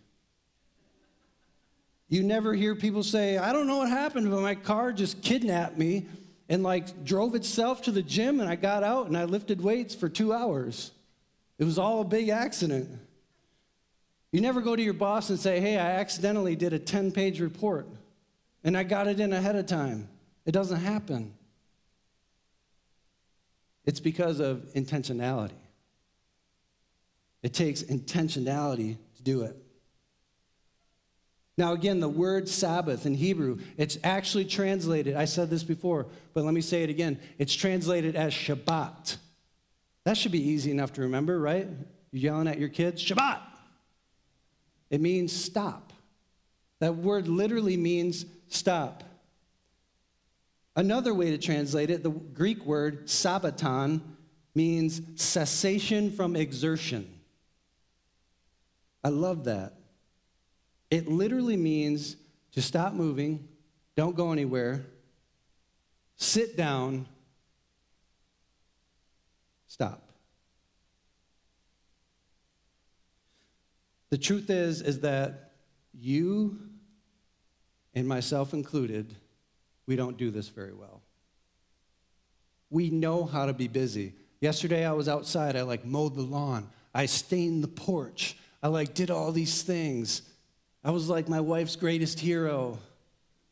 [2.07, 5.77] You never hear people say, "I don't know what happened, but my car just kidnapped
[5.77, 6.07] me
[6.49, 9.93] and like drove itself to the gym and I got out and I lifted weights
[9.93, 10.91] for two hours.
[11.59, 12.89] It was all a big accident.
[14.32, 17.39] You never go to your boss and say, hey, I accidentally did a 10 page
[17.39, 17.88] report
[18.63, 20.08] and I got it in ahead of time.
[20.46, 21.34] It doesn't happen.
[23.86, 25.52] It's because of intentionality.
[27.42, 29.56] It takes intentionality to do it.
[31.58, 36.46] Now, again, the word Sabbath in Hebrew, it's actually translated, I said this before, but
[36.46, 37.20] let me say it again.
[37.38, 39.18] It's translated as Shabbat.
[40.06, 41.68] That should be easy enough to remember, right?
[42.12, 43.42] You're yelling at your kids, Shabbat.
[44.89, 45.93] It means stop.
[46.80, 49.04] That word literally means stop.
[50.75, 54.02] Another way to translate it, the Greek word sabbaton,
[54.56, 57.19] means cessation from exertion.
[59.04, 59.73] I love that.
[60.89, 62.15] It literally means
[62.54, 63.47] to stop moving,
[63.95, 64.86] don't go anywhere,
[66.15, 67.06] sit down,
[69.67, 70.09] stop.
[74.10, 75.52] The truth is is that
[75.93, 76.60] you
[77.93, 79.15] and myself included,
[79.86, 81.02] we don't do this very well.
[82.69, 84.13] We know how to be busy.
[84.41, 88.93] Yesterday I was outside, I like mowed the lawn, I stained the porch, I like
[88.93, 90.22] did all these things.
[90.84, 92.80] I was like my wife's greatest hero.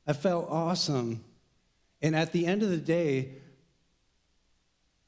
[0.06, 1.24] I felt awesome.
[2.02, 3.34] And at the end of the day,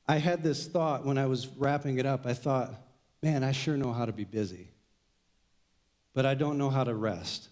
[0.08, 2.26] I had this thought when I was wrapping it up.
[2.26, 2.74] I thought,
[3.22, 4.68] man, I sure know how to be busy,
[6.14, 7.50] but I don't know how to rest.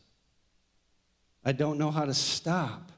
[1.46, 2.92] I don't know how to stop.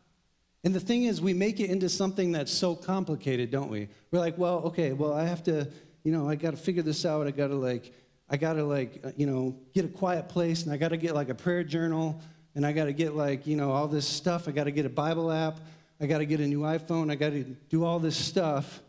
[0.63, 3.88] And the thing is, we make it into something that's so complicated, don't we?
[4.12, 5.67] We're like, well, okay, well, I have to,
[6.04, 7.28] you know, I got to figure this out.
[7.28, 7.93] I got to, like,
[8.30, 10.98] I got to, like, uh, you know, get a quiet place, and I got to
[10.98, 12.19] get, like, a prayer journal,
[12.56, 14.48] and I got to get, like, you know, all this stuff.
[14.48, 15.60] I got to get a Bible app.
[16.02, 17.12] I got to get a new iPhone.
[17.12, 18.82] I got to do all this stuff.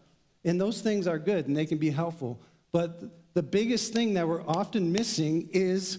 [0.45, 2.41] And those things are good, and they can be helpful.
[2.73, 5.99] But the biggest thing that we're often missing is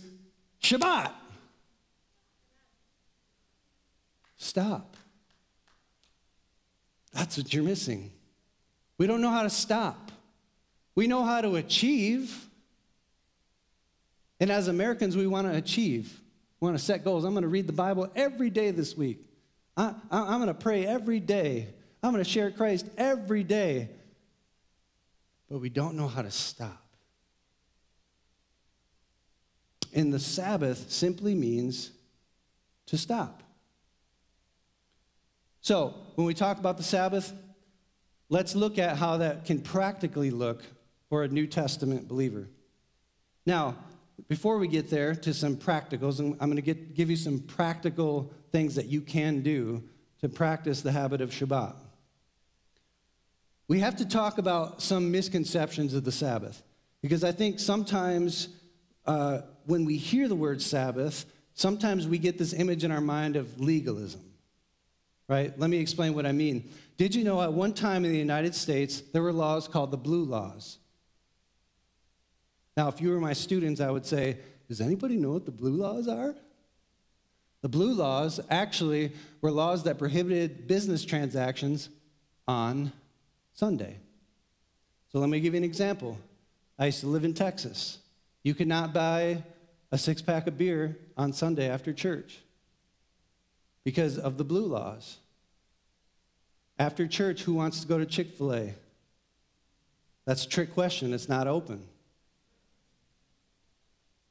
[0.62, 1.12] Shabbat.
[4.38, 4.98] Stop.
[7.14, 8.12] That's what you're missing.
[8.98, 10.12] We don't know how to stop.
[10.96, 12.48] We know how to achieve.
[14.40, 16.20] And as Americans, we want to achieve.
[16.60, 17.24] We want to set goals.
[17.24, 19.26] I'm going to read the Bible every day this week.
[19.76, 21.68] I, am going to pray every day.
[22.04, 23.90] I'm going to share Christ every day.
[25.50, 26.81] But we don't know how to stop.
[29.94, 31.92] And the Sabbath simply means
[32.88, 33.44] to stop.
[35.62, 37.34] So, when we talk about the Sabbath,
[38.30, 40.64] let's look at how that can practically look
[41.10, 42.48] for a New Testament believer.
[43.46, 43.76] Now,
[44.28, 48.32] before we get there to some practicals, I'm going to get, give you some practical
[48.52, 49.84] things that you can do
[50.22, 51.76] to practice the habit of Shabbat.
[53.68, 56.62] We have to talk about some misconceptions of the Sabbath
[57.02, 58.50] because I think sometimes
[59.06, 63.36] uh, when we hear the word Sabbath, sometimes we get this image in our mind
[63.36, 64.22] of legalism
[65.32, 65.58] right?
[65.58, 66.70] Let me explain what I mean.
[66.98, 69.98] Did you know at one time in the United States, there were laws called the
[69.98, 70.78] Blue Laws?
[72.76, 75.72] Now, if you were my students, I would say, does anybody know what the Blue
[75.72, 76.36] Laws are?
[77.62, 81.88] The Blue Laws actually were laws that prohibited business transactions
[82.46, 82.92] on
[83.54, 84.00] Sunday.
[85.14, 86.18] So let me give you an example.
[86.78, 88.00] I used to live in Texas.
[88.44, 89.44] You could not buy
[89.92, 92.40] a six pack of beer on Sunday after church
[93.84, 95.18] because of the blue laws.
[96.80, 98.74] After church, who wants to go to Chick fil A?
[100.26, 101.14] That's a trick question.
[101.14, 101.84] It's not open.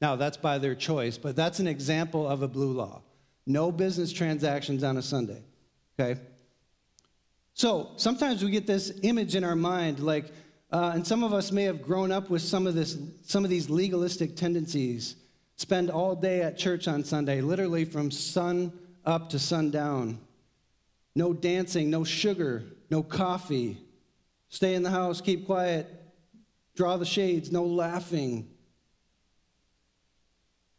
[0.01, 3.01] Now, that's by their choice, but that's an example of a blue law.
[3.45, 5.43] No business transactions on a Sunday,
[5.99, 6.19] okay?
[7.53, 10.25] So sometimes we get this image in our mind, like,
[10.71, 13.49] uh, and some of us may have grown up with some of this, some of
[13.49, 15.15] these legalistic tendencies.
[15.57, 18.71] Spend all day at church on Sunday, literally from sun
[19.05, 20.19] up to sundown.
[21.13, 23.77] No dancing, no sugar, no coffee.
[24.49, 25.87] Stay in the house, keep quiet,
[26.75, 28.49] draw the shades, no laughing.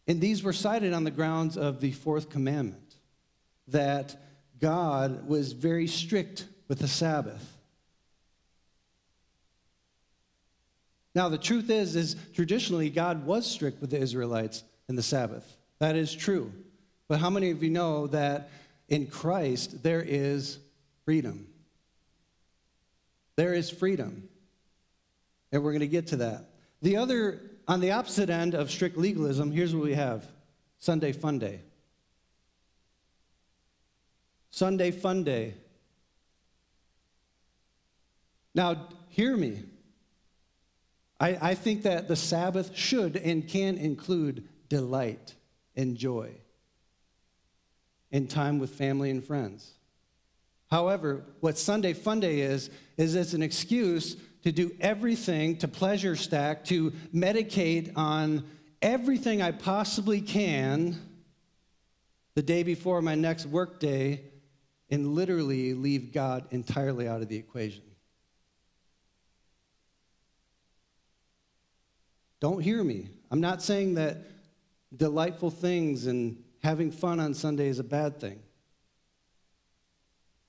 [0.07, 2.97] And these were cited on the grounds of the fourth commandment
[3.69, 4.17] that
[4.59, 7.59] God was very strict with the Sabbath.
[11.15, 15.57] Now the truth is is traditionally God was strict with the Israelites in the Sabbath.
[15.79, 16.53] That is true.
[17.09, 18.51] But how many of you know that
[18.89, 20.59] in Christ there is
[21.05, 21.47] freedom?
[23.37, 24.29] There is freedom.
[25.51, 26.51] And we're going to get to that.
[26.81, 30.27] The other, on the opposite end of strict legalism, here's what we have
[30.79, 31.61] Sunday Fun Day.
[34.51, 35.55] Sunday Fun Day.
[38.55, 39.65] Now, hear me.
[41.23, 45.37] I, I think that the Sabbath should and can include delight
[45.77, 46.33] and joy
[48.11, 49.75] and time with family and friends.
[50.69, 56.17] However, what Sunday Fun Day is, is it's an excuse to do everything to pleasure
[56.17, 58.45] stack, to medicate on
[58.83, 61.01] everything I possibly can
[62.35, 64.25] the day before my next work day
[64.91, 67.85] and literally leave God entirely out of the equation.
[72.43, 73.09] Don't hear me.
[73.31, 74.17] I'm not saying that
[74.97, 78.41] delightful things and having fun on Sunday is a bad thing.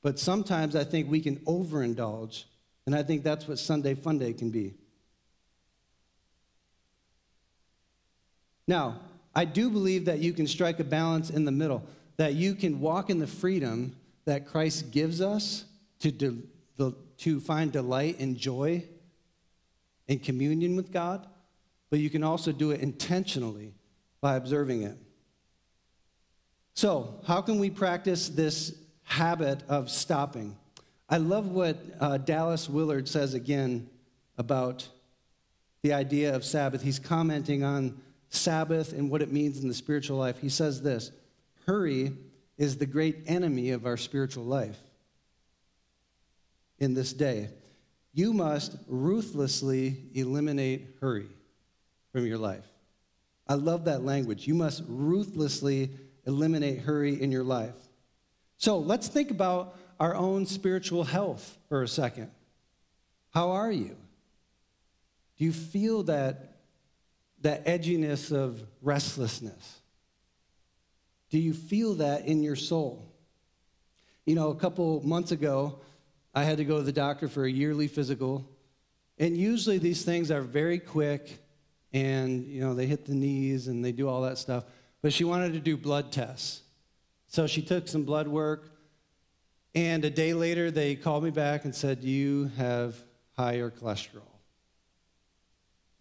[0.01, 2.45] But sometimes I think we can overindulge,
[2.87, 4.73] and I think that's what Sunday Fun Day can be.
[8.67, 8.99] Now,
[9.35, 11.83] I do believe that you can strike a balance in the middle,
[12.17, 15.65] that you can walk in the freedom that Christ gives us
[15.99, 16.41] to, de-
[16.75, 18.83] the, to find delight and joy
[20.07, 21.27] in communion with God,
[21.93, 23.71] but you can also do it intentionally
[24.19, 24.97] by observing it.
[26.73, 30.57] So, how can we practice this habit of stopping?
[31.07, 33.91] I love what uh, Dallas Willard says again
[34.39, 34.89] about
[35.83, 36.81] the idea of Sabbath.
[36.81, 40.39] He's commenting on Sabbath and what it means in the spiritual life.
[40.39, 41.11] He says this
[41.67, 42.13] Hurry
[42.57, 44.79] is the great enemy of our spiritual life
[46.79, 47.49] in this day.
[48.15, 51.27] You must ruthlessly eliminate hurry
[52.13, 52.63] from your life.
[53.47, 54.47] I love that language.
[54.47, 55.89] You must ruthlessly
[56.25, 57.75] eliminate hurry in your life.
[58.57, 62.31] So let's think about our own spiritual health for a second.
[63.31, 63.97] How are you?
[65.37, 66.57] Do you feel that,
[67.41, 69.79] that edginess of restlessness?
[71.31, 73.11] Do you feel that in your soul?
[74.25, 75.79] You know, a couple months ago,
[76.33, 78.47] I had to go to the doctor for a yearly physical.
[79.17, 81.42] And usually these things are very quick
[81.93, 84.65] and, you know, they hit the knees and they do all that stuff.
[85.01, 86.61] But she wanted to do blood tests.
[87.27, 88.69] So she took some blood work.
[89.75, 92.95] And a day later, they called me back and said, You have
[93.35, 94.21] higher cholesterol.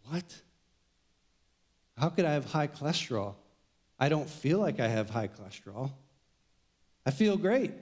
[0.09, 0.25] What?
[1.97, 3.35] How could I have high cholesterol?
[3.99, 5.93] I don't feel like I have high cholesterol.
[7.07, 7.73] I feel great.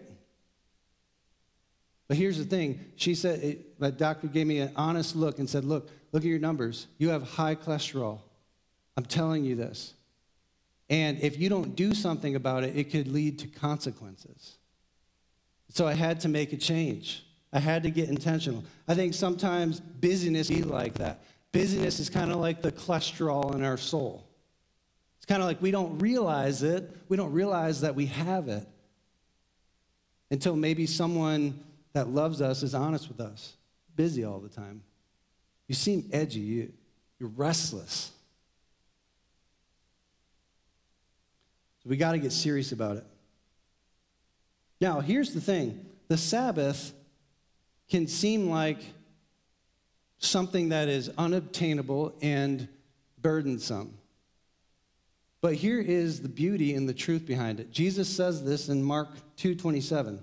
[2.11, 2.85] But here's the thing.
[2.97, 6.29] She said, it, my doctor gave me an honest look and said, Look, look at
[6.29, 6.89] your numbers.
[6.99, 8.19] You have high cholesterol.
[8.97, 9.95] I'm telling you this.
[10.89, 14.57] And if you don't do something about it, it could lead to consequences.
[15.69, 17.25] So I had to make a change.
[17.53, 18.65] I had to get intentional.
[18.89, 21.23] I think sometimes busyness be like that.
[21.53, 24.27] Busyness is kind of like the cholesterol in our soul.
[25.19, 26.91] It's kind of like we don't realize it.
[27.09, 28.67] We don't realize that we have it
[30.33, 31.63] until maybe someone
[31.93, 33.55] that loves us is honest with us.
[33.97, 34.83] Busy all the time.
[35.67, 36.41] You seem edgy.
[36.41, 36.73] You,
[37.19, 38.13] you're restless.
[41.83, 43.05] So we got to get serious about it.
[44.81, 46.93] Now, here's the thing the Sabbath
[47.89, 48.79] can seem like
[50.19, 52.69] something that is unobtainable and
[53.21, 53.95] burdensome.
[55.41, 57.71] But here is the beauty and the truth behind it.
[57.71, 60.21] Jesus says this in Mark 2:27.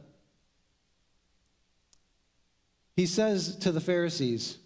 [2.98, 4.58] He says to the Pharisees,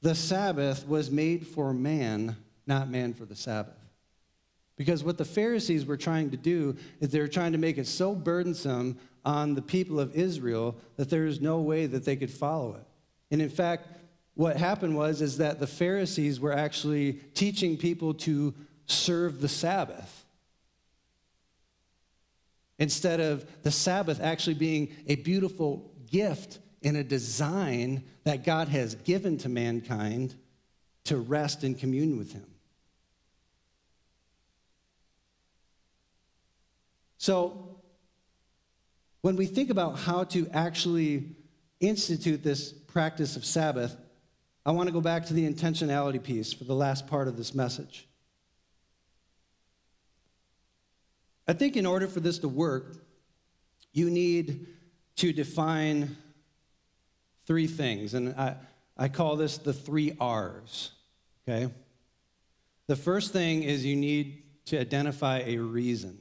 [0.00, 2.36] "The Sabbath was made for man,
[2.66, 3.76] not man for the Sabbath."
[4.76, 7.86] Because what the Pharisees were trying to do is they were trying to make it
[7.86, 12.30] so burdensome on the people of Israel that there is no way that they could
[12.30, 12.86] follow it.
[13.30, 13.88] And in fact,
[14.32, 18.54] what happened was is that the Pharisees were actually teaching people to
[18.86, 20.24] serve the Sabbath.
[22.78, 28.94] Instead of the Sabbath actually being a beautiful gift and a design that God has
[28.94, 30.34] given to mankind
[31.04, 32.46] to rest and commune with Him.
[37.18, 37.80] So,
[39.20, 41.36] when we think about how to actually
[41.80, 43.94] institute this practice of Sabbath,
[44.64, 47.54] I want to go back to the intentionality piece for the last part of this
[47.54, 48.06] message.
[51.46, 52.96] I think in order for this to work,
[53.92, 54.66] you need
[55.16, 56.16] to define
[57.50, 58.54] three things, and I,
[58.96, 60.92] I call this the three R's,
[61.42, 61.68] okay?
[62.86, 66.16] The first thing is you need to identify a reason.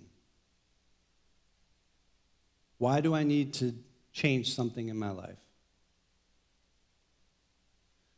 [2.79, 3.75] Why do I need to
[4.11, 5.37] change something in my life?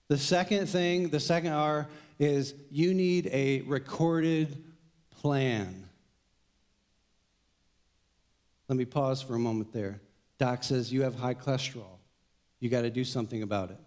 [0.07, 4.63] The second thing, the second R, is you need a recorded
[5.19, 5.89] plan.
[8.69, 9.99] Let me pause for a moment there.
[10.37, 11.97] Doc says, You have high cholesterol.
[12.61, 13.77] You got to do something about it.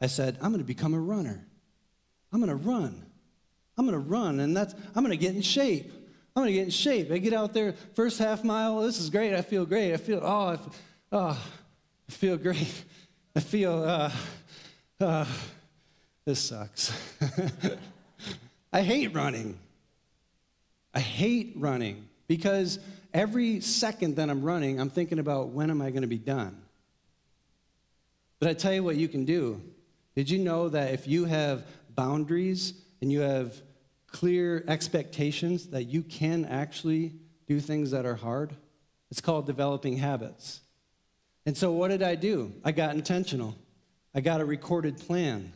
[0.00, 1.46] I said, I'm going to become a runner.
[2.30, 3.06] I'm going to run.
[3.78, 5.90] I'm going to run, and that's, I'm going to get in shape.
[6.34, 7.10] I'm going to get in shape.
[7.10, 9.34] I get out there, first half mile, this is great.
[9.34, 9.94] I feel great.
[9.94, 10.58] I feel, oh, I,
[11.12, 11.46] oh,
[12.08, 12.84] I feel great.
[13.34, 14.10] I feel, uh,
[15.00, 15.26] uh,
[16.24, 16.92] this sucks.
[18.72, 19.58] I hate running.
[20.92, 22.78] I hate running because
[23.14, 26.65] every second that I'm running, I'm thinking about when am I going to be done?
[28.38, 29.60] But I tell you what you can do.
[30.14, 31.64] Did you know that if you have
[31.94, 33.60] boundaries and you have
[34.06, 37.12] clear expectations that you can actually
[37.46, 38.54] do things that are hard?
[39.10, 40.60] It's called developing habits.
[41.44, 42.52] And so, what did I do?
[42.64, 43.56] I got intentional.
[44.14, 45.52] I got a recorded plan.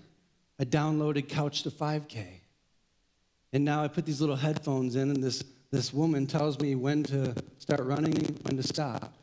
[0.58, 2.26] I downloaded Couch to 5K.
[3.52, 7.02] And now I put these little headphones in, and this, this woman tells me when
[7.04, 9.14] to start running, when to stop.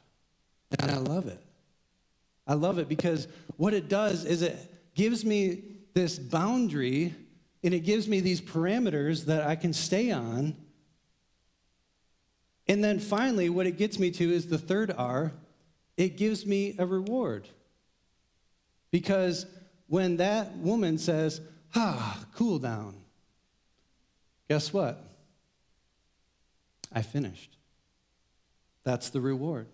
[0.79, 1.41] And I love it.
[2.47, 3.27] I love it because
[3.57, 4.57] what it does is it
[4.95, 7.13] gives me this boundary
[7.63, 10.55] and it gives me these parameters that I can stay on.
[12.67, 15.33] And then finally, what it gets me to is the third R
[15.97, 17.47] it gives me a reward.
[18.91, 19.47] Because
[19.87, 21.41] when that woman says,
[21.75, 22.95] ah, cool down,
[24.47, 25.03] guess what?
[26.93, 27.57] I finished.
[28.83, 29.67] That's the reward.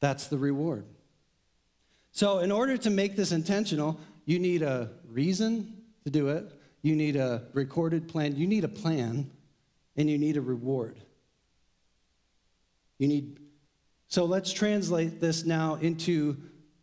[0.00, 0.84] That's the reward.
[2.12, 6.44] So, in order to make this intentional, you need a reason to do it,
[6.82, 9.30] you need a recorded plan, you need a plan,
[9.96, 11.00] and you need a reward.
[12.98, 13.38] You need.
[14.08, 16.36] So, let's translate this now into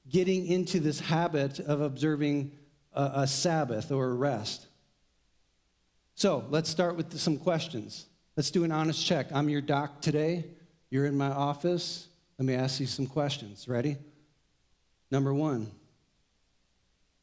[0.09, 2.51] getting into this habit of observing
[2.93, 4.65] a, a Sabbath or a rest.
[6.15, 8.07] So, let's start with some questions.
[8.36, 9.27] Let's do an honest check.
[9.32, 10.45] I'm your doc today.
[10.89, 12.07] You're in my office.
[12.39, 13.67] Let me ask you some questions.
[13.67, 13.97] Ready?
[15.12, 15.72] Number one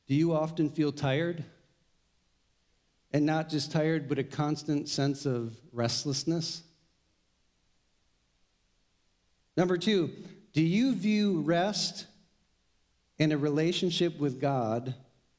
[0.06, 1.44] Do you often feel tired?
[3.12, 6.62] And not just tired, but a constant sense of restlessness?
[9.56, 10.10] Number two,
[10.52, 12.06] do you view rest
[13.18, 14.94] in a relationship with God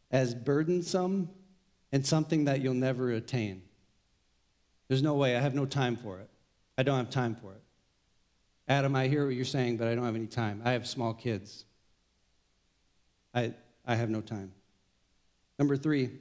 [0.10, 1.30] as burdensome
[1.92, 3.62] and something that you'll never attain?
[4.88, 5.36] There's no way.
[5.36, 6.30] I have no time for it.
[6.78, 7.62] I don't have time for it.
[8.68, 10.62] Adam, I hear what you're saying, but I don't have any time.
[10.66, 11.66] I have small kids.
[13.34, 13.54] I,
[13.86, 14.52] I have no time.
[15.60, 16.12] Number three,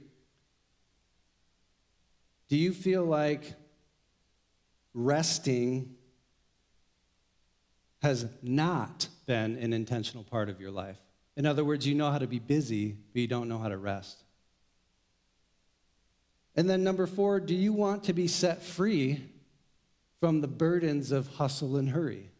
[2.49, 3.53] do you feel like
[4.93, 5.95] resting
[8.01, 10.97] has not been an intentional part of your life?
[11.35, 13.77] In other words, you know how to be busy, but you don't know how to
[13.77, 14.23] rest.
[16.55, 19.23] And then, number four, do you want to be set free
[20.19, 22.31] from the burdens of hustle and hurry?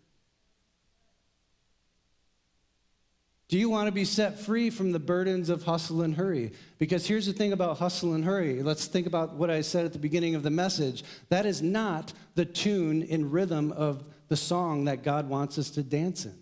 [3.50, 6.52] Do you want to be set free from the burdens of hustle and hurry?
[6.80, 8.62] Because here's the thing about hustle and hurry.
[8.62, 11.04] Let's think about what I said at the beginning of the message.
[11.30, 15.84] That is not the tune and rhythm of the song that God wants us to
[15.84, 16.38] dance in.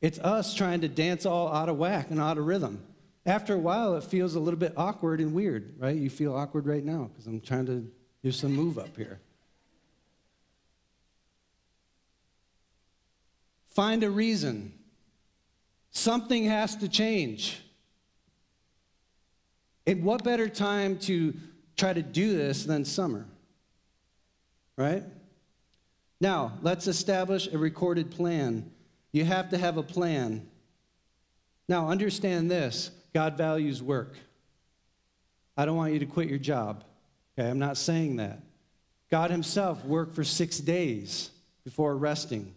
[0.00, 2.84] It's us trying to dance all out of whack and out of rhythm.
[3.26, 5.96] After a while, it feels a little bit awkward and weird, right?
[5.96, 7.90] You feel awkward right now because I'm trying to
[8.22, 9.18] do some move up here.
[13.70, 14.72] Find a reason
[15.94, 17.60] Something has to change.
[19.86, 21.34] And what better time to
[21.76, 23.26] try to do this than summer?
[24.76, 25.04] Right?
[26.20, 28.70] Now, let's establish a recorded plan.
[29.12, 30.48] You have to have a plan.
[31.68, 34.16] Now, understand this God values work.
[35.56, 36.84] I don't want you to quit your job.
[37.38, 38.40] Okay, I'm not saying that.
[39.10, 41.30] God Himself worked for six days
[41.62, 42.52] before resting.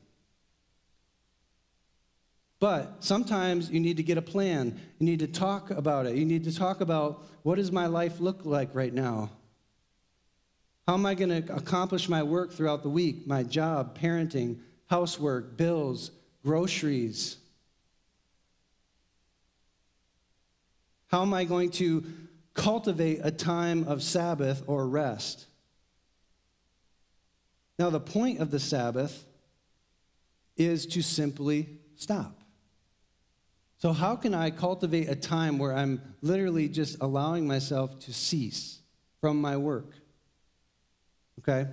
[2.59, 4.79] But sometimes you need to get a plan.
[4.99, 6.15] You need to talk about it.
[6.15, 9.29] You need to talk about what does my life look like right now?
[10.87, 13.27] How am I going to accomplish my work throughout the week?
[13.27, 16.11] My job, parenting, housework, bills,
[16.43, 17.37] groceries.
[21.07, 22.05] How am I going to
[22.53, 25.45] cultivate a time of Sabbath or rest?
[27.77, 29.25] Now, the point of the Sabbath
[30.55, 32.36] is to simply stop.
[33.79, 38.79] So, how can I cultivate a time where I'm literally just allowing myself to cease
[39.21, 39.93] from my work?
[41.39, 41.69] Okay?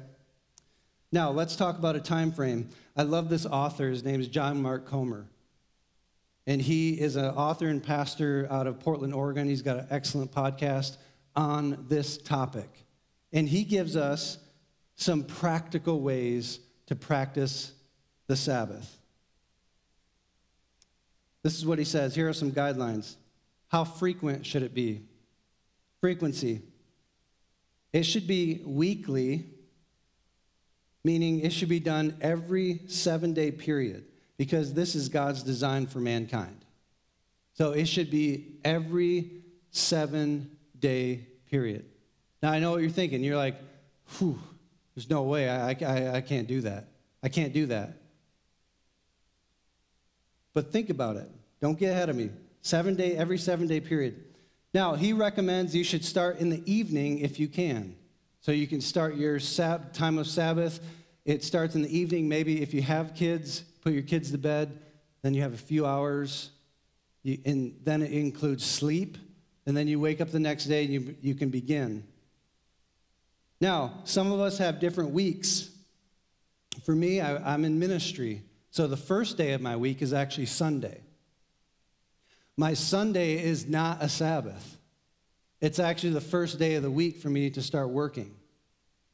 [1.10, 2.68] Now, let's talk about a time frame.
[2.94, 3.88] I love this author.
[3.88, 5.26] His name is John Mark Comer.
[6.46, 9.48] And he is an author and pastor out of Portland, Oregon.
[9.48, 10.98] He's got an excellent podcast
[11.34, 12.68] on this topic.
[13.32, 14.36] And he gives us
[14.96, 17.72] some practical ways to practice
[18.26, 18.98] the Sabbath.
[21.44, 22.14] This is what he says.
[22.14, 23.16] Here are some guidelines.
[23.68, 25.02] How frequent should it be?
[26.00, 26.62] Frequency.
[27.92, 29.46] It should be weekly,
[31.04, 34.06] meaning it should be done every seven day period,
[34.38, 36.64] because this is God's design for mankind.
[37.52, 39.30] So it should be every
[39.70, 41.84] seven day period.
[42.42, 43.22] Now, I know what you're thinking.
[43.22, 43.56] You're like,
[44.18, 44.40] whew,
[44.94, 45.48] there's no way.
[45.48, 46.88] I, I, I can't do that.
[47.22, 47.98] I can't do that.
[50.54, 51.28] But think about it.
[51.64, 52.28] Don't get ahead of me.
[52.60, 54.22] Seven day, every seven day period.
[54.74, 57.96] Now, he recommends you should start in the evening if you can.
[58.42, 60.78] So you can start your sab- time of Sabbath.
[61.24, 62.28] It starts in the evening.
[62.28, 64.78] Maybe if you have kids, put your kids to bed.
[65.22, 66.50] Then you have a few hours.
[67.22, 69.16] You, and then it includes sleep.
[69.64, 72.04] And then you wake up the next day and you, you can begin.
[73.58, 75.70] Now, some of us have different weeks.
[76.84, 78.42] For me, I, am in ministry.
[78.70, 81.03] So the first day of my week is actually Sunday.
[82.56, 84.78] My Sunday is not a Sabbath.
[85.60, 88.34] It's actually the first day of the week for me to start working.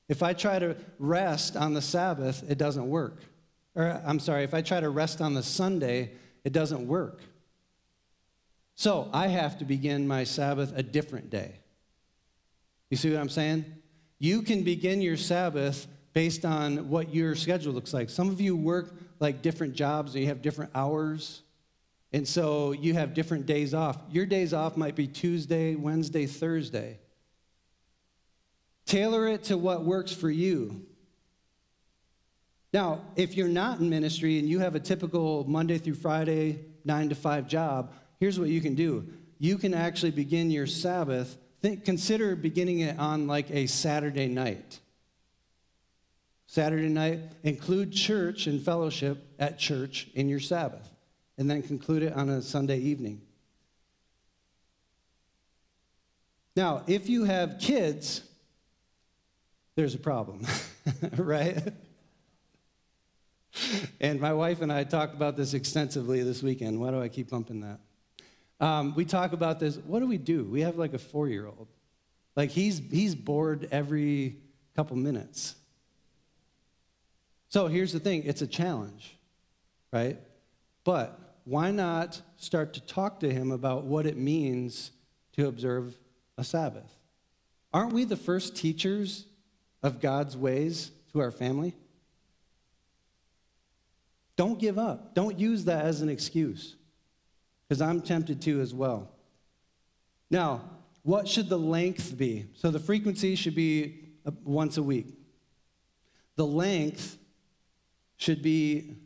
[0.09, 3.22] If I try to rest on the Sabbath, it doesn't work.
[3.74, 6.11] Or, I'm sorry, if I try to rest on the Sunday,
[6.45, 7.20] it doesn't work.
[8.74, 11.53] So I have to begin my Sabbath a different day.
[12.91, 13.64] You see what I'm saying?
[14.18, 18.11] You can begin your Sabbath based on what your schedule looks like.
[18.11, 21.43] Some of you work like different jobs and you have different hours.
[22.13, 23.97] And so you have different days off.
[24.11, 26.99] Your days off might be Tuesday, Wednesday, Thursday.
[28.85, 30.85] Tailor it to what works for you.
[32.73, 37.09] Now, if you're not in ministry and you have a typical Monday through Friday, nine
[37.09, 39.07] to five job, here's what you can do.
[39.39, 41.37] You can actually begin your Sabbath.
[41.63, 44.81] Think, consider beginning it on like a Saturday night.
[46.47, 50.91] Saturday night, include church and fellowship at church in your Sabbath
[51.41, 53.22] and then conclude it on a Sunday evening.
[56.55, 58.20] Now, if you have kids,
[59.74, 60.47] there's a problem,
[61.16, 61.57] right?
[64.03, 66.78] and my wife and I talked about this extensively this weekend.
[66.78, 67.80] Why do I keep bumping that?
[68.62, 69.78] Um, we talk about this.
[69.78, 70.45] What do we do?
[70.45, 71.68] We have like a four year old.
[72.36, 74.36] Like he's, he's bored every
[74.76, 75.55] couple minutes.
[77.49, 79.16] So here's the thing it's a challenge,
[79.91, 80.18] right?
[80.84, 84.92] But why not start to talk to him about what it means
[85.32, 85.98] to observe
[86.38, 86.94] a Sabbath?
[87.74, 89.26] Aren't we the first teachers
[89.82, 91.74] of God's ways to our family?
[94.36, 95.12] Don't give up.
[95.16, 96.76] Don't use that as an excuse,
[97.68, 99.11] because I'm tempted to as well.
[100.30, 100.62] Now,
[101.03, 102.46] what should the length be?
[102.55, 105.09] So the frequency should be uh, once a week.
[106.36, 107.18] The length
[108.18, 108.98] should be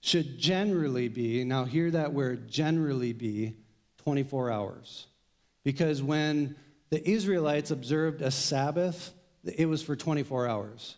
[0.00, 3.56] should generally be, now hear that word, generally be
[3.98, 5.06] 24 hours.
[5.64, 6.56] Because when
[6.90, 9.12] the Israelites observed a Sabbath,
[9.44, 10.96] it was for 24 hours.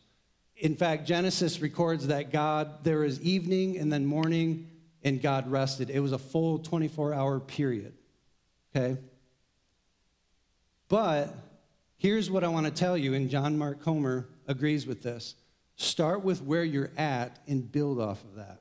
[0.56, 4.68] In fact, Genesis records that God, there was evening and then morning,
[5.02, 5.88] and God rested.
[5.88, 7.94] It was a full 24 hour period.
[8.76, 9.00] Okay?
[10.88, 11.34] But
[11.96, 15.34] here's what I want to tell you, and John Mark Comer agrees with this.
[15.76, 18.60] Start with where you're at and build off of that.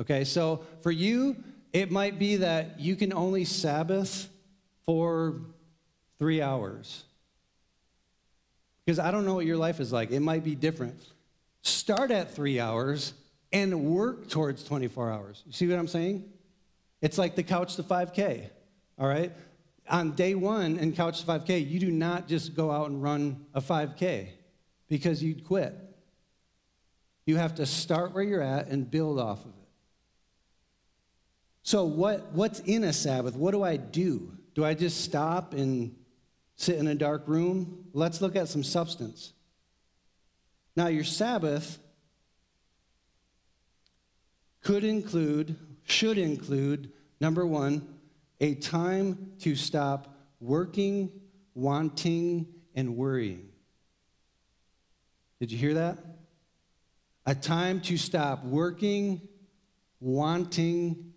[0.00, 1.36] Okay, so for you,
[1.72, 4.28] it might be that you can only Sabbath
[4.84, 5.40] for
[6.18, 7.04] three hours.
[8.84, 10.10] Because I don't know what your life is like.
[10.10, 11.00] It might be different.
[11.62, 13.14] Start at three hours
[13.52, 15.42] and work towards 24 hours.
[15.46, 16.24] You see what I'm saying?
[17.00, 18.48] It's like the couch to 5K,
[18.98, 19.32] all right?
[19.88, 23.46] On day one in couch to 5K, you do not just go out and run
[23.54, 24.28] a 5K
[24.88, 25.74] because you'd quit.
[27.24, 29.55] You have to start where you're at and build off of.
[31.66, 33.34] So, what, what's in a Sabbath?
[33.34, 34.30] What do I do?
[34.54, 35.96] Do I just stop and
[36.54, 37.86] sit in a dark room?
[37.92, 39.32] Let's look at some substance.
[40.76, 41.80] Now, your Sabbath
[44.62, 47.84] could include, should include, number one,
[48.40, 51.10] a time to stop working,
[51.52, 52.46] wanting,
[52.76, 53.48] and worrying.
[55.40, 55.98] Did you hear that?
[57.26, 59.20] A time to stop working,
[59.98, 61.12] wanting,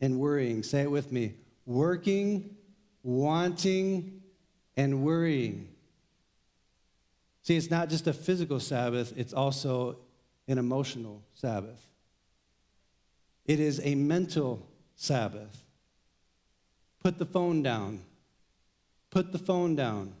[0.00, 0.62] and worrying.
[0.62, 1.34] Say it with me
[1.66, 2.56] working,
[3.02, 4.22] wanting,
[4.76, 5.68] and worrying.
[7.42, 9.98] See, it's not just a physical Sabbath, it's also
[10.46, 11.84] an emotional Sabbath.
[13.44, 15.64] It is a mental Sabbath.
[17.02, 18.00] Put the phone down.
[19.10, 20.12] Put the phone down.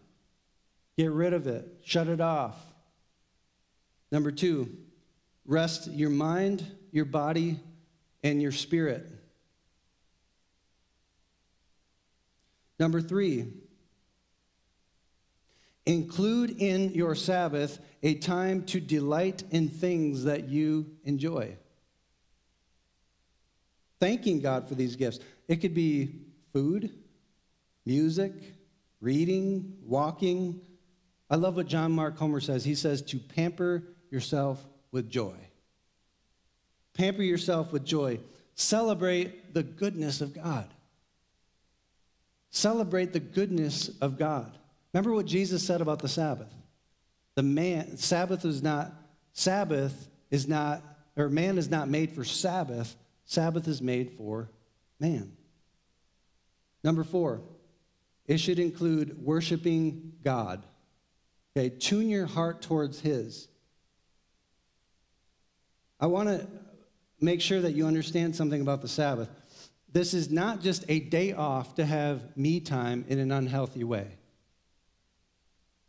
[0.96, 1.66] Get rid of it.
[1.84, 2.56] Shut it off.
[4.10, 4.74] Number two,
[5.44, 7.60] rest your mind, your body,
[8.22, 9.06] and your spirit.
[12.78, 13.46] Number three,
[15.84, 21.56] include in your Sabbath a time to delight in things that you enjoy.
[23.98, 25.18] Thanking God for these gifts.
[25.48, 26.20] It could be
[26.52, 26.92] food,
[27.84, 28.32] music,
[29.00, 30.60] reading, walking.
[31.30, 32.64] I love what John Mark Comer says.
[32.64, 35.34] He says to pamper yourself with joy.
[36.94, 38.20] Pamper yourself with joy.
[38.54, 40.68] Celebrate the goodness of God.
[42.50, 44.56] Celebrate the goodness of God.
[44.92, 46.52] Remember what Jesus said about the Sabbath.
[47.34, 48.92] The man, Sabbath is not,
[49.32, 50.82] Sabbath is not,
[51.16, 52.96] or man is not made for Sabbath.
[53.26, 54.50] Sabbath is made for
[54.98, 55.32] man.
[56.82, 57.42] Number four,
[58.26, 60.64] it should include worshiping God.
[61.56, 63.48] Okay, tune your heart towards His.
[66.00, 66.46] I want to
[67.20, 69.28] make sure that you understand something about the Sabbath.
[69.90, 74.18] This is not just a day off to have me time in an unhealthy way.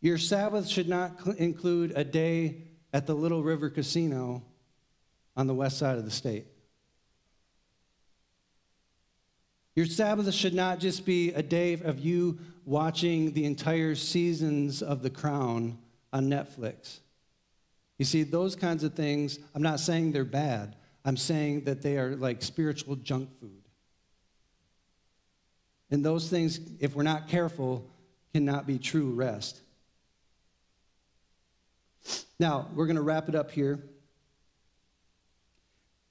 [0.02, 4.44] Your Sabbath should not cl- include a day at the Little River Casino
[5.36, 6.46] on the west side of the state.
[9.76, 15.02] Your Sabbath should not just be a day of you watching the entire seasons of
[15.02, 15.78] The Crown
[16.12, 17.00] on Netflix.
[17.98, 20.76] You see, those kinds of things, I'm not saying they're bad.
[21.06, 23.59] I'm saying that they are like spiritual junk food.
[25.92, 27.90] And those things, if we're not careful,
[28.34, 29.60] cannot be true rest.
[32.40, 33.84] Now, we're going to wrap it up here.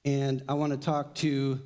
[0.05, 1.59] And I want to talk to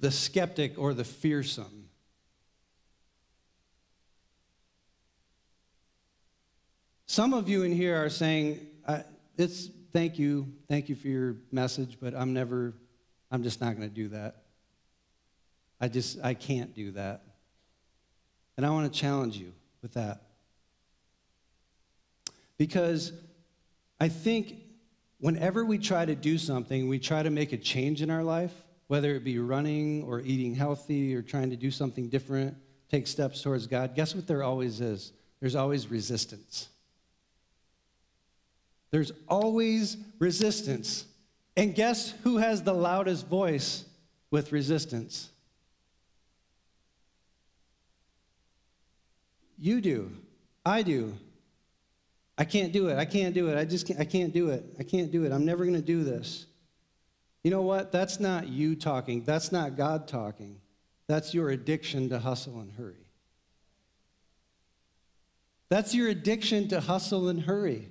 [0.00, 1.88] the skeptic or the fearsome.
[7.06, 8.66] Some of you in here are saying,
[9.36, 12.74] it's thank you, thank you for your message, but I'm never,
[13.30, 14.36] I'm just not going to do that.
[15.82, 17.24] I just, I can't do that.
[18.56, 19.52] And I want to challenge you
[19.82, 20.22] with that.
[22.56, 23.12] Because
[23.98, 24.54] I think
[25.18, 28.52] whenever we try to do something, we try to make a change in our life,
[28.86, 32.56] whether it be running or eating healthy or trying to do something different,
[32.88, 35.12] take steps towards God, guess what there always is?
[35.40, 36.68] There's always resistance.
[38.92, 41.06] There's always resistance.
[41.56, 43.84] And guess who has the loudest voice
[44.30, 45.30] with resistance?
[49.62, 50.10] You do.
[50.66, 51.14] I do.
[52.36, 52.98] I can't do it.
[52.98, 53.56] I can't do it.
[53.56, 54.64] I just can't, I can't do it.
[54.80, 55.30] I can't do it.
[55.30, 56.46] I'm never going to do this.
[57.44, 57.92] You know what?
[57.92, 59.22] That's not you talking.
[59.22, 60.60] That's not God talking.
[61.06, 63.06] That's your addiction to hustle and hurry.
[65.68, 67.88] That's your addiction to hustle and hurry.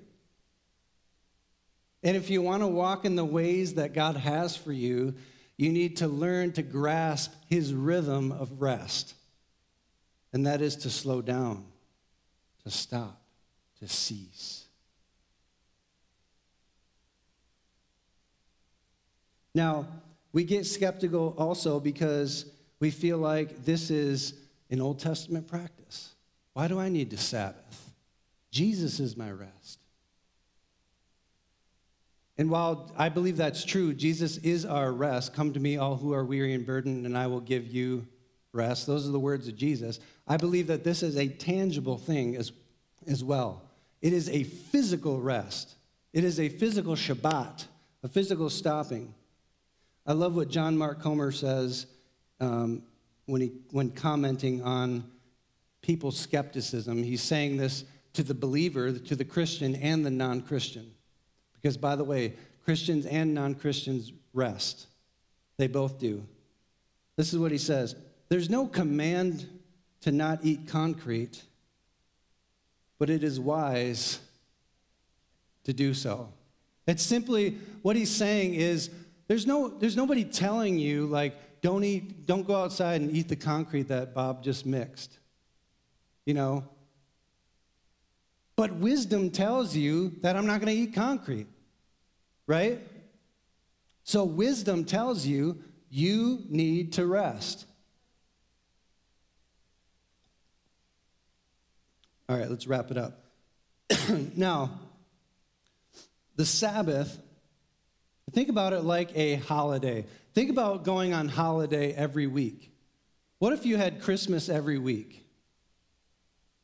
[2.03, 5.15] And if you want to walk in the ways that God has for you,
[5.55, 9.15] you need to learn to grasp his rhythm of rest
[10.33, 11.65] and that is to slow down,
[12.63, 13.21] to stop,
[13.79, 14.65] to cease.
[19.53, 19.87] Now,
[20.31, 22.45] we get skeptical also because
[22.79, 24.33] we feel like this is
[24.69, 26.13] an Old Testament practice.
[26.53, 27.91] Why do I need to Sabbath?
[28.49, 29.79] Jesus is my rest.
[32.37, 35.33] And while I believe that's true, Jesus is our rest.
[35.33, 38.07] Come to me, all who are weary and burdened, and I will give you
[38.53, 38.87] rest.
[38.87, 39.99] Those are the words of Jesus.
[40.27, 42.51] I believe that this is a tangible thing as,
[43.07, 43.61] as well.
[44.01, 45.75] It is a physical rest,
[46.13, 47.65] it is a physical Shabbat,
[48.03, 49.13] a physical stopping.
[50.05, 51.85] I love what John Mark Comer says
[52.39, 52.81] um,
[53.27, 55.03] when, he, when commenting on
[55.83, 57.03] people's skepticism.
[57.03, 60.91] He's saying this to the believer, to the Christian, and the non Christian.
[61.53, 62.33] Because, by the way,
[62.65, 64.87] Christians and non Christians rest.
[65.57, 66.23] They both do.
[67.17, 67.95] This is what he says
[68.31, 69.45] there's no command
[69.99, 71.43] to not eat concrete,
[72.97, 74.21] but it is wise
[75.65, 76.31] to do so.
[76.87, 78.89] It's simply what he's saying is
[79.27, 83.35] there's no there's nobody telling you like don't eat don't go outside and eat the
[83.35, 85.19] concrete that Bob just mixed.
[86.25, 86.63] You know?
[88.55, 91.47] But wisdom tells you that I'm not going to eat concrete.
[92.47, 92.79] Right?
[94.05, 97.65] So wisdom tells you you need to rest.
[102.31, 103.25] All right, let's wrap it up.
[104.37, 104.79] now,
[106.37, 107.19] the Sabbath,
[108.31, 110.05] think about it like a holiday.
[110.33, 112.71] Think about going on holiday every week.
[113.39, 115.27] What if you had Christmas every week?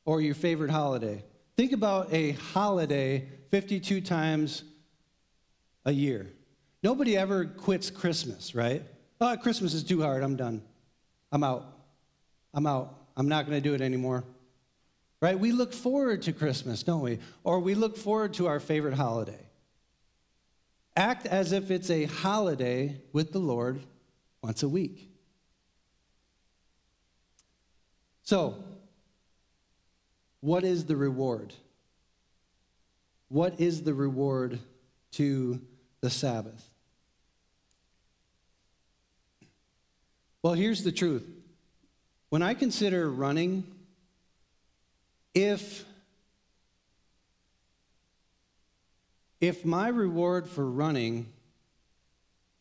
[0.06, 1.26] Or your favorite holiday?
[1.58, 4.64] Think about a holiday 52 times
[5.84, 6.28] a year.
[6.82, 8.84] Nobody ever quits Christmas, right?
[9.20, 10.24] Oh, Christmas is too hard.
[10.24, 10.62] I'm done.
[11.30, 11.66] I'm out.
[12.54, 12.96] I'm out.
[13.18, 14.24] I'm not going to do it anymore
[15.22, 15.40] right?
[15.40, 17.20] We look forward to Christmas, don't we?
[17.44, 19.48] Or we look forward to our favorite holiday.
[20.96, 23.82] Act as if it's a holiday with the Lord
[24.42, 25.12] once a week.
[28.24, 28.64] So,
[30.42, 31.54] what is the reward?
[33.30, 34.60] What is the reward
[35.14, 35.62] to
[36.02, 36.70] the Sabbath?
[40.42, 41.26] Well, here's the truth.
[42.30, 43.66] When I consider running
[45.38, 45.86] if
[49.40, 51.32] if my reward for running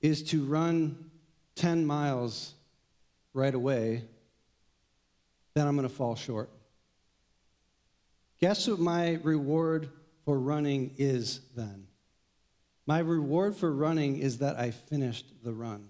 [0.03, 1.11] is to run
[1.55, 2.53] 10 miles
[3.33, 4.05] right away,
[5.55, 6.51] then I'm going to fall short.
[8.43, 9.89] Guess what my reward
[10.27, 11.87] for running is then?
[12.85, 15.89] My reward for running is that I finished the run.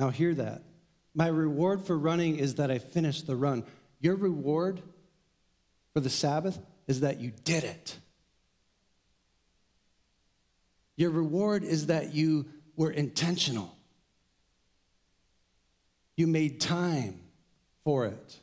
[0.00, 0.62] Now, hear that.
[1.14, 3.62] My reward for running is that I finished the run.
[4.04, 4.82] Your reward
[5.94, 7.96] for the Sabbath is that you did it.
[10.94, 12.44] Your reward is that you
[12.76, 13.74] were intentional.
[16.18, 17.18] You made time
[17.82, 18.38] for it.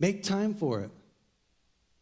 [0.00, 0.90] Make time for it.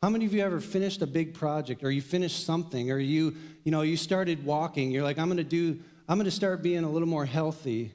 [0.02, 3.36] How many of you ever finished a big project or you finished something or you,
[3.64, 5.78] you know, you started walking, you're like I'm to do
[6.08, 7.92] I'm to start being a little more healthy.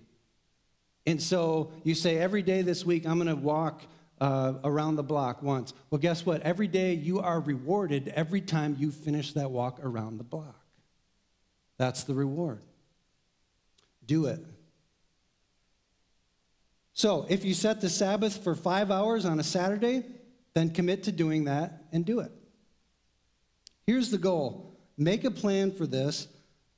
[1.07, 3.82] And so you say every day this week I'm to walk
[4.22, 5.74] uh, around the block once.
[5.89, 6.41] Well, guess what?
[6.43, 10.63] Every day you are rewarded every time you finish that walk around the block.
[11.78, 12.61] That's the reward.
[14.05, 14.39] Do it.
[16.93, 20.03] So, if you set the Sabbath for five hours on a Saturday,
[20.53, 22.32] then commit to doing that and do it.
[23.88, 26.28] Here's the goal make a plan for this.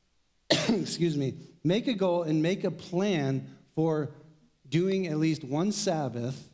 [0.70, 1.34] Excuse me.
[1.66, 4.12] Make a goal and make a plan for
[4.70, 6.50] doing at least one Sabbath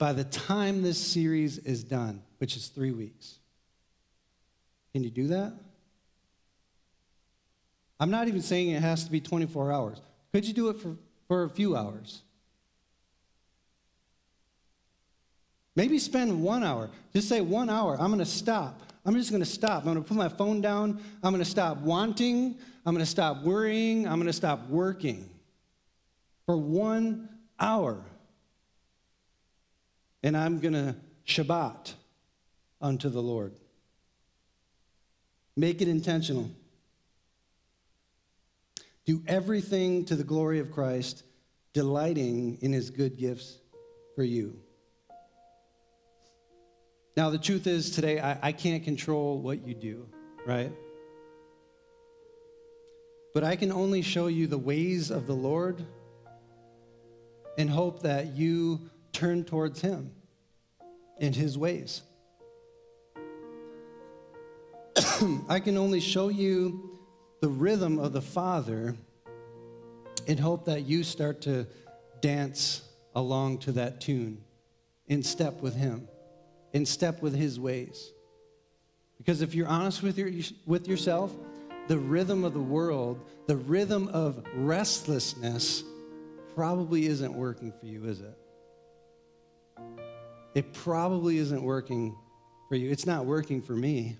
[0.00, 3.38] by the time this series is done, which is three weeks.
[4.94, 5.52] Can you do that?
[8.00, 10.00] I'm not even saying it has to be 24 hours.
[10.32, 10.96] Could you do it for,
[11.28, 12.22] for a few hours?
[15.76, 16.88] Maybe spend one hour.
[17.12, 17.92] Just say one hour.
[18.00, 18.80] I'm going to stop.
[19.04, 19.80] I'm just going to stop.
[19.80, 20.98] I'm going to put my phone down.
[21.22, 22.56] I'm going to stop wanting.
[22.86, 24.08] I'm going to stop worrying.
[24.08, 25.28] I'm going to stop working
[26.46, 27.28] for one
[27.58, 28.02] hour
[30.22, 30.96] and I'm going to
[31.26, 31.94] Shabbat
[32.80, 33.54] unto the Lord.
[35.56, 36.50] Make it intentional.
[39.04, 41.22] Do everything to the glory of Christ,
[41.72, 43.58] delighting in his good gifts
[44.14, 44.58] for you.
[47.16, 50.08] Now, the truth is, today, I, I can't control what you do,
[50.46, 50.72] right?
[53.34, 55.84] But I can only show you the ways of the Lord
[57.58, 58.90] and hope that you
[59.20, 60.12] turn towards Him
[61.18, 62.00] and His ways.
[65.48, 66.98] I can only show you
[67.42, 68.96] the rhythm of the Father
[70.26, 71.66] and hope that you start to
[72.22, 72.80] dance
[73.14, 74.42] along to that tune
[75.06, 76.08] in step with Him,
[76.72, 78.12] in step with His ways.
[79.18, 80.30] Because if you're honest with, your,
[80.64, 81.30] with yourself,
[81.88, 85.84] the rhythm of the world, the rhythm of restlessness,
[86.54, 88.39] probably isn't working for you, is it?
[90.54, 92.16] It probably isn't working
[92.68, 92.90] for you.
[92.90, 94.16] It's not working for me.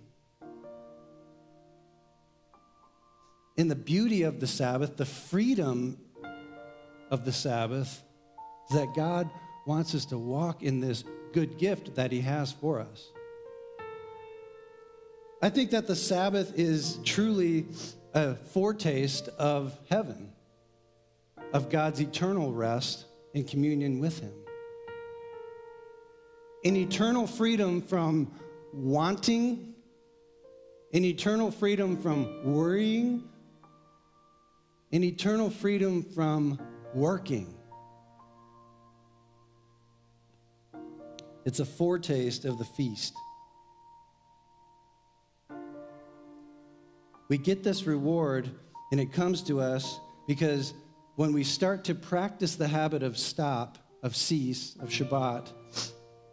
[3.57, 5.99] In the beauty of the Sabbath, the freedom
[7.11, 8.03] of the Sabbath,
[8.71, 9.29] is that God
[9.67, 13.11] wants us to walk in this good gift that He has for us.
[15.43, 17.67] I think that the Sabbath is truly
[18.15, 20.33] a foretaste of heaven,
[21.53, 23.05] of God's eternal rest
[23.35, 24.33] in communion with Him
[26.65, 28.31] an eternal freedom from
[28.73, 29.75] wanting,
[30.93, 33.25] an eternal freedom from worrying,
[34.93, 36.61] an eternal freedom from
[36.95, 37.55] working.
[41.47, 43.15] It's a foretaste of the feast.
[47.29, 48.51] We get this reward,
[48.91, 50.75] and it comes to us because
[51.17, 55.49] when we start to practice the habit of stop, of cease, of Shabbat,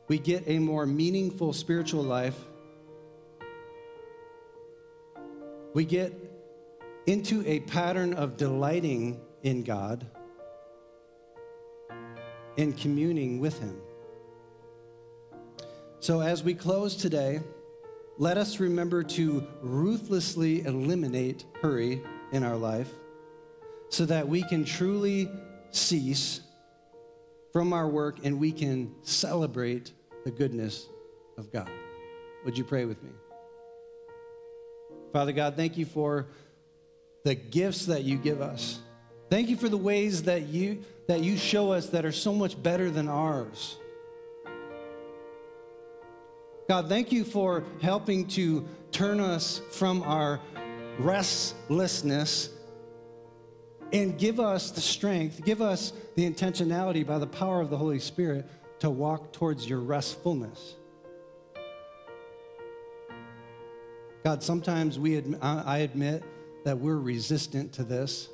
[0.07, 2.37] we get a more meaningful spiritual life.
[5.73, 6.13] We get
[7.05, 10.05] into a pattern of delighting in God
[12.57, 13.79] and communing with Him.
[15.99, 17.41] So, as we close today,
[18.17, 22.01] let us remember to ruthlessly eliminate hurry
[22.31, 22.89] in our life
[23.89, 25.29] so that we can truly
[25.71, 26.41] cease
[27.51, 29.91] from our work and we can celebrate
[30.28, 30.89] the goodness
[31.38, 31.69] of God.
[32.43, 33.11] Would you pray with me?
[35.13, 36.28] Father God, thank you for
[37.23, 38.80] the gifts that you give us.
[39.30, 42.61] Thank you for the ways that you that you show us that are so much
[42.61, 43.78] better than ours.
[46.67, 50.41] God, thank you for helping to turn us from our
[50.99, 52.49] restlessness
[53.93, 57.99] and give us the strength, give us the intentionality by the power of the Holy
[57.99, 58.45] Spirit
[58.80, 60.75] to walk towards your restfulness.
[64.23, 66.23] God, sometimes we admit, I admit
[66.65, 68.30] that we're resistant to this.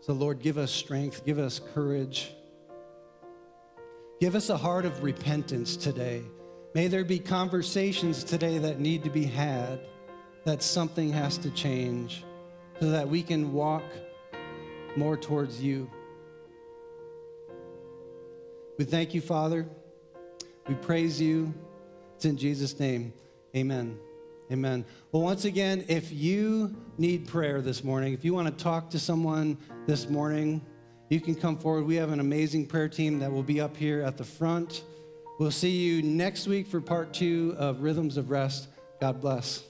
[0.00, 2.32] So, Lord, give us strength, give us courage.
[4.20, 6.22] Give us a heart of repentance today.
[6.74, 9.80] May there be conversations today that need to be had,
[10.44, 12.24] that something has to change
[12.80, 13.82] so that we can walk
[14.96, 15.90] more towards you.
[18.78, 19.66] We thank you, Father.
[20.68, 21.54] We praise you.
[22.16, 23.12] It's in Jesus' name.
[23.56, 23.98] Amen.
[24.52, 24.84] Amen.
[25.12, 28.98] Well, once again, if you need prayer this morning, if you want to talk to
[28.98, 29.56] someone
[29.86, 30.64] this morning,
[31.08, 31.84] you can come forward.
[31.84, 34.84] We have an amazing prayer team that will be up here at the front.
[35.38, 38.68] We'll see you next week for part two of Rhythms of Rest.
[39.00, 39.62] God bless.